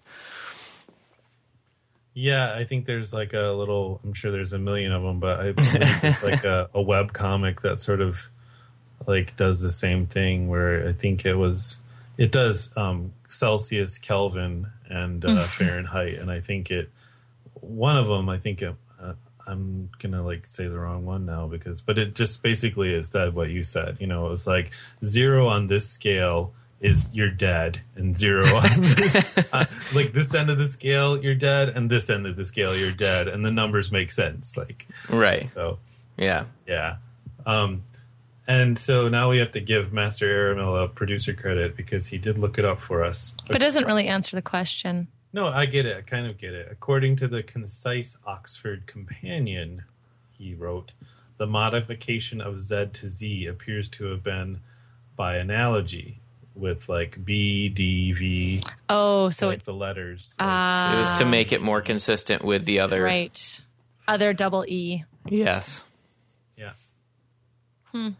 [2.20, 3.98] Yeah, I think there's like a little.
[4.04, 7.14] I'm sure there's a million of them, but I believe it's like a, a web
[7.14, 8.28] comic that sort of
[9.06, 10.50] like does the same thing.
[10.50, 11.78] Where I think it was,
[12.18, 16.90] it does um, Celsius, Kelvin, and uh, Fahrenheit, and I think it.
[17.54, 18.74] One of them, I think it.
[19.02, 19.14] Uh,
[19.46, 23.34] I'm gonna like say the wrong one now because, but it just basically it said
[23.34, 23.96] what you said.
[23.98, 28.80] You know, it was like zero on this scale is you're dead, and zero on
[28.80, 29.64] this, uh,
[29.94, 32.92] like this end of the scale you're dead, and this end of the scale you're
[32.92, 34.56] dead, and the numbers make sense.
[34.56, 35.78] Like right so,
[36.16, 36.96] yeah yeah.
[37.46, 37.84] Um,
[38.46, 42.36] and so now we have to give Master Aramil a producer credit because he did
[42.38, 43.32] look it up for us.
[43.46, 45.08] But it doesn't really answer the question.
[45.32, 45.96] No, I get it.
[45.96, 46.68] I kind of get it.
[46.70, 49.84] According to the concise Oxford Companion,
[50.32, 50.90] he wrote,
[51.36, 54.60] the modification of Z to Z appears to have been
[55.14, 56.19] by analogy
[56.60, 60.34] with like B, D, V, Oh, so like it, the letters.
[60.38, 60.94] like, Ah.
[60.96, 63.60] it was to make it more consistent with the other right.
[64.06, 65.04] Other double E.
[65.28, 65.82] yes
[66.56, 66.72] yeah.
[67.92, 68.10] Hmm.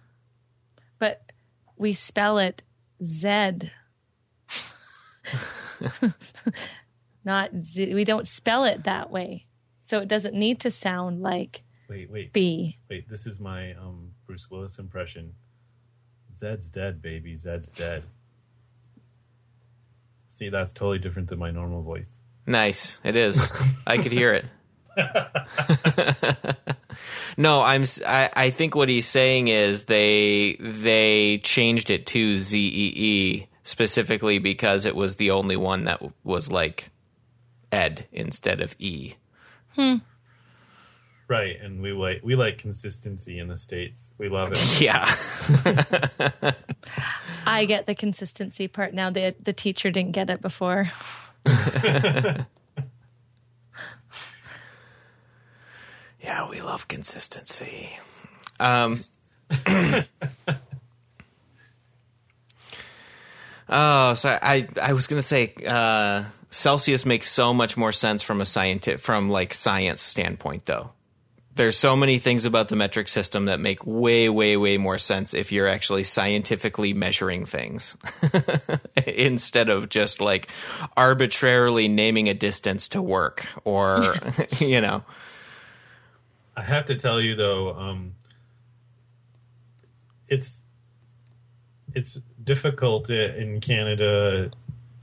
[0.99, 1.22] But
[1.76, 2.62] we spell it
[3.05, 3.70] Z.
[7.24, 7.95] Not Z.
[7.95, 9.47] We don't spell it that way.
[9.82, 12.78] So it doesn't need to sound like Wait, wait, B.
[12.88, 13.09] wait.
[13.09, 15.34] This is my um, Bruce Willis impression.
[16.34, 17.36] Zed's dead, baby.
[17.36, 18.05] Zed's dead.
[20.41, 22.18] See, that's totally different than my normal voice.
[22.47, 22.99] Nice.
[23.05, 23.53] It is.
[23.86, 24.47] I could hear it.
[27.36, 27.84] no, I'm.
[28.07, 33.47] I, I, think what he's saying is they they changed it to Z E E
[33.62, 36.91] specifically because it was the only one that was like
[37.70, 39.14] Ed instead of E.
[39.76, 39.97] Hmm.
[41.31, 44.12] Right, and we like we like consistency in the states.
[44.18, 44.81] We love it.
[44.81, 45.05] Yeah.
[47.47, 49.11] I get the consistency part now.
[49.11, 50.91] The the teacher didn't get it before.
[56.22, 57.99] Yeah, we love consistency.
[58.59, 59.01] Um,
[63.68, 68.41] oh, so I I was gonna say uh, Celsius makes so much more sense from
[68.43, 70.91] a scientific from like science standpoint, though.
[71.61, 75.34] There's so many things about the metric system that make way, way, way more sense
[75.34, 77.98] if you're actually scientifically measuring things
[79.06, 80.48] instead of just like
[80.96, 84.14] arbitrarily naming a distance to work or,
[84.58, 85.04] you know.
[86.56, 88.14] I have to tell you though, um,
[90.28, 90.62] it's
[91.94, 94.50] it's difficult in Canada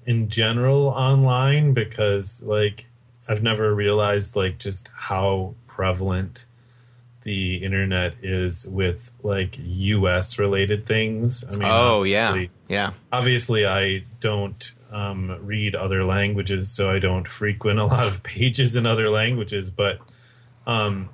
[0.07, 2.87] in general online because like
[3.27, 6.45] I've never realized like just how prevalent
[7.27, 11.43] the internet is with like US related things.
[11.43, 12.45] I mean, Oh, yeah.
[12.69, 12.91] Yeah.
[13.11, 18.77] obviously I don't um, read other languages, so I don't frequent a lot of pages
[18.77, 19.69] in other languages.
[19.69, 19.99] But
[20.65, 21.09] um,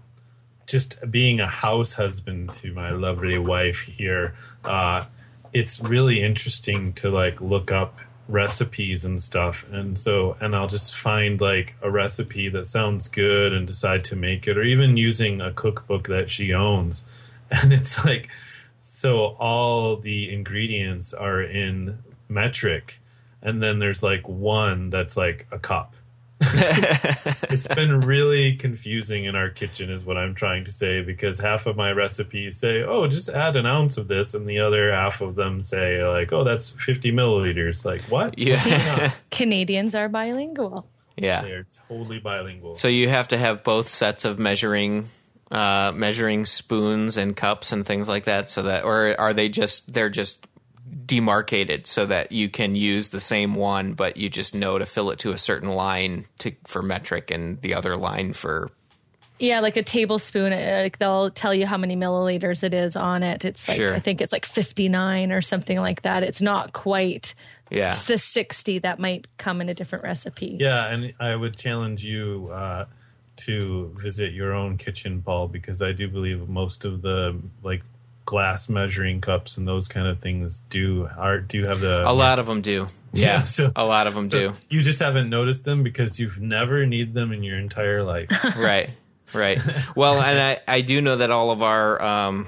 [0.68, 5.06] just being a house husband to my lovely wife here, uh,
[5.52, 7.98] it's really interesting to like look up
[8.34, 9.66] recipes and stuff.
[9.72, 14.16] And so and i'll just find like a recipe that sounds good and decide to
[14.16, 17.04] make it or even using a cookbook that she owns.
[17.52, 18.30] And it's like
[18.82, 23.00] so all the ingredients are in metric
[23.44, 25.94] and then there's like one that's like a cup
[27.50, 31.66] it's been really confusing in our kitchen is what i'm trying to say because half
[31.66, 35.22] of my recipes say oh just add an ounce of this and the other half
[35.22, 39.12] of them say like oh that's 50 milliliters like what Yeah.
[39.32, 40.88] Canadians are bilingual.
[41.18, 41.42] yeah.
[41.42, 45.08] they're totally bilingual So you have to have both sets of measuring
[45.52, 49.94] uh, measuring spoons and cups and things like that so that or are they just
[49.94, 50.48] they're just
[51.06, 55.12] demarcated so that you can use the same one but you just know to fill
[55.12, 58.70] it to a certain line to for metric and the other line for
[59.40, 60.54] Yeah, like a tablespoon.
[60.54, 63.44] uh, Like they'll tell you how many milliliters it is on it.
[63.46, 63.94] It's like Sure.
[63.96, 66.24] I think it's like fifty nine or something like that.
[66.24, 67.34] It's not quite
[67.70, 67.98] Yeah.
[68.08, 70.58] the sixty that might come in a different recipe.
[70.60, 72.86] Yeah, and I would challenge you uh,
[73.46, 77.84] to visit your own kitchen, Paul, because I do believe most of the like
[78.26, 82.12] glass measuring cups and those kind of things do are do you have the A
[82.14, 82.88] lot of them do.
[83.12, 83.40] Yeah.
[83.40, 84.56] Yeah, so- a lot of them So do.
[84.70, 88.30] You just haven't noticed them because you've never needed them in your entire life.
[88.58, 88.90] right
[89.34, 89.60] right
[89.96, 92.48] well and i i do know that all of our um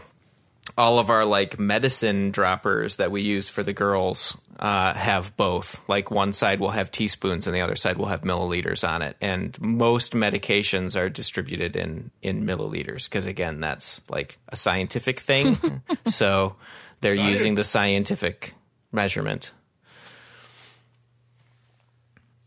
[0.78, 5.82] all of our like medicine droppers that we use for the girls uh, have both.
[5.90, 9.18] Like one side will have teaspoons and the other side will have milliliters on it.
[9.22, 15.82] And most medications are distributed in in milliliters because again, that's like a scientific thing.
[16.06, 16.56] so
[17.02, 17.32] they're Science.
[17.32, 18.54] using the scientific
[18.92, 19.52] measurement.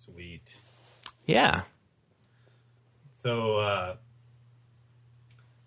[0.04, 0.56] Sweet.
[1.26, 1.62] Yeah.
[3.16, 3.96] So uh,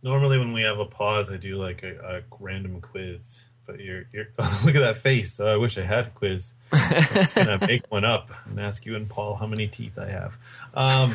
[0.01, 3.43] normally when we have a pause, I do like a, a random quiz.
[3.71, 4.27] But you're, you're
[4.65, 5.31] look at that face.
[5.31, 6.53] So I wish I had a quiz.
[6.73, 10.09] I'm just gonna make one up and ask you and Paul how many teeth I
[10.09, 10.37] have.
[10.73, 11.13] Um,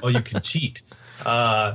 [0.00, 0.82] oh, you can cheat.
[1.26, 1.74] Uh,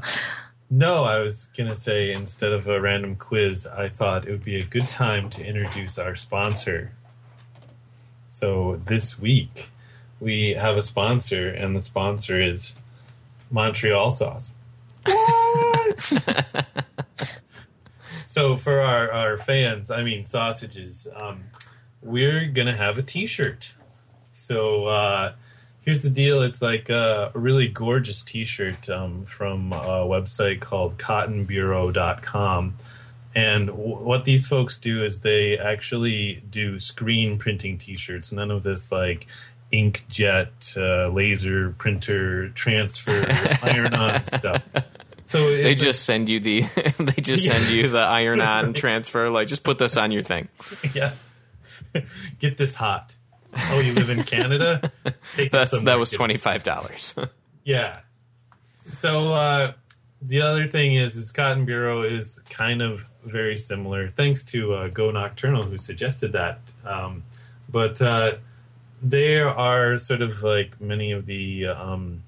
[0.69, 4.57] no, I was gonna say instead of a random quiz, I thought it would be
[4.57, 6.93] a good time to introduce our sponsor.
[8.27, 9.69] So this week
[10.21, 12.75] we have a sponsor, and the sponsor is
[13.51, 14.53] Montreal sauce.
[18.37, 21.45] so for our, our fans, I mean sausages, um,
[22.03, 23.73] we're gonna have a T-shirt.
[24.31, 25.33] So uh,
[25.81, 32.75] here's the deal: it's like a, really gorgeous T-shirt um, from a website called CottonBureau.com.
[33.33, 38.31] And w- what these folks do is they actually do screen printing T-shirts.
[38.31, 39.25] None of this like
[39.73, 43.25] inkjet, uh, laser printer transfer,
[43.63, 44.61] iron-on stuff.
[45.27, 46.61] So They it's a- just send you the
[46.99, 47.53] they just Yeah.
[47.53, 50.47] send you the iron on transfer like just put this on your thing.
[50.95, 51.11] yeah.
[52.39, 53.15] Get this hot.
[53.71, 54.91] Oh, you live in Canada?
[55.35, 57.15] That was twenty five dollars.
[57.63, 57.99] Yeah.
[58.85, 59.73] So uh,
[60.21, 64.87] the other thing is, is Cotton Bureau is kind of very similar, thanks to uh,
[64.89, 66.59] Go Nocturnal who suggested that.
[66.85, 67.23] Um,
[67.69, 68.33] but uh,
[69.01, 72.23] they are sort of like many of the um,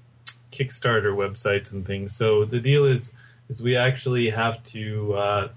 [0.50, 2.14] Kickstarter websites and things.
[2.14, 3.12] So the deal is,
[3.48, 5.48] is we actually have to uh,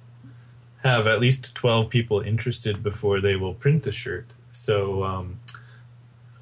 [0.83, 4.27] have at least twelve people interested before they will print the shirt.
[4.51, 5.03] So.
[5.03, 5.39] Um,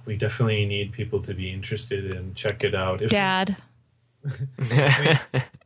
[0.06, 3.02] we definitely need people to be interested and check it out.
[3.02, 3.58] If Dad.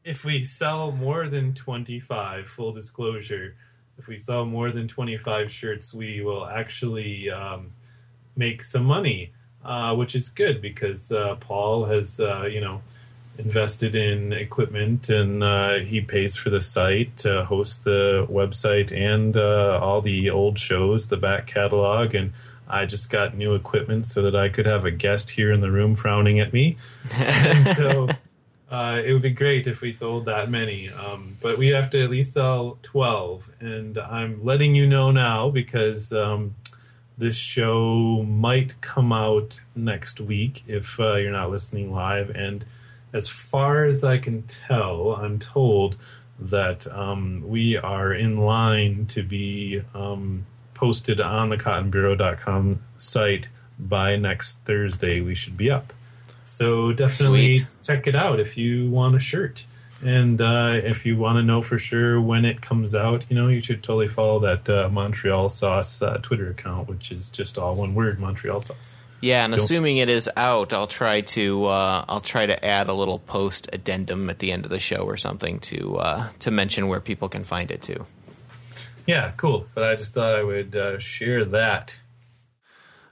[0.04, 3.56] if we sell more than 25 full disclosure
[3.98, 7.72] if we sell more than 25 shirts we will actually um,
[8.38, 9.34] make some money
[9.66, 12.82] uh, which is good because uh, paul has uh, you know
[13.38, 19.36] invested in equipment and uh, he pays for the site to host the website and
[19.36, 22.16] uh, all the old shows the back catalog.
[22.16, 22.34] And
[22.68, 25.70] i just got new equipment so that i could have a guest here in the
[25.70, 26.78] room frowning at me.
[27.14, 28.08] And so
[28.72, 32.04] uh, it would be great if we sold that many, um, but we have to
[32.04, 33.50] at least sell 12.
[33.60, 36.56] And I'm letting you know now because um,
[37.18, 42.30] this show might come out next week if uh, you're not listening live.
[42.30, 42.66] And
[43.14, 45.96] as far as I can tell, I'm told
[46.40, 53.48] that um, we are in line to be um, posted on the cottonbureau.com site
[53.80, 55.22] by next Thursday.
[55.22, 55.94] We should be up.
[56.44, 57.68] So definitely Sweet.
[57.84, 59.66] check it out if you want a shirt.
[60.06, 63.48] And uh, if you want to know for sure when it comes out, you know,
[63.48, 67.76] you should totally follow that uh, Montreal Sauce uh, Twitter account, which is just all
[67.76, 68.96] one word, Montreal Sauce.
[69.22, 72.88] Yeah, and Don't- assuming it is out, I'll try to uh, I'll try to add
[72.88, 76.52] a little post addendum at the end of the show or something to uh, to
[76.52, 78.06] mention where people can find it too.
[79.08, 79.66] Yeah, cool.
[79.74, 81.96] But I just thought I would uh, share that.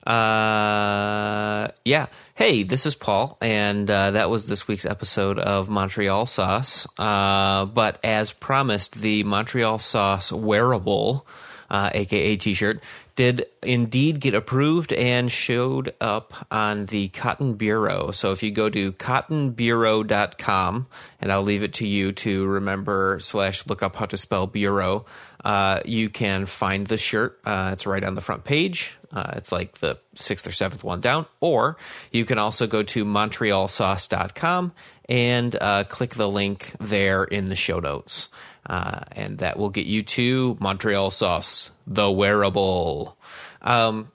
[0.06, 2.08] Uh, yeah.
[2.36, 6.88] Hey, this is Paul, and uh, that was this week's episode of Montreal Sauce.
[6.98, 11.26] Uh, but as promised, the Montreal Sauce wearable,
[11.74, 12.82] uh, aka T-shirt,
[13.16, 18.12] did indeed get approved and showed up on the Cotton Bureau.
[18.12, 20.88] So if you go to cottonbureau.com,
[21.20, 25.06] and I'll leave it to you to remember slash look up how to spell bureau,
[25.44, 27.40] uh, you can find the shirt.
[27.44, 28.98] Uh, it's right on the front page.
[29.12, 31.26] Uh, it's like the sixth or seventh one down.
[31.42, 31.78] Or
[32.12, 34.74] you can also go to montrealsauce.com
[35.10, 38.30] and uh, click the link there in the show notes.
[38.66, 43.18] Uh, and that will get you to Montreal Sauce, the wearable.
[43.62, 44.12] Um,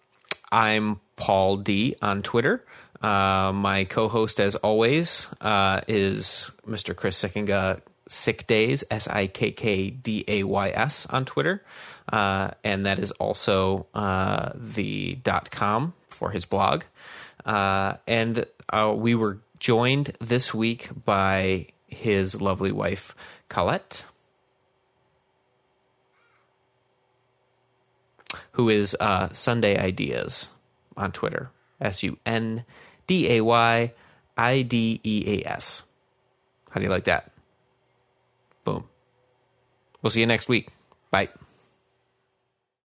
[0.50, 2.64] I'm Paul D on Twitter.
[3.02, 6.96] Uh, my co-host, as always, uh, is Mr.
[6.96, 11.62] Chris Sickinga, Sick Days, S I K K D A Y S on Twitter,
[12.10, 16.84] uh, and that is also uh, the dot com for his blog.
[17.44, 18.46] Uh, and
[18.96, 23.14] we were joined this week by his lovely wife,
[23.48, 24.06] Colette.
[28.52, 30.50] Who is uh, Sunday Ideas
[30.96, 31.50] on Twitter?
[31.80, 32.64] S U N
[33.06, 33.92] D A Y
[34.36, 35.84] I D E A S.
[36.70, 37.32] How do you like that?
[38.64, 38.84] Boom.
[40.02, 40.68] We'll see you next week.
[41.10, 41.28] Bye.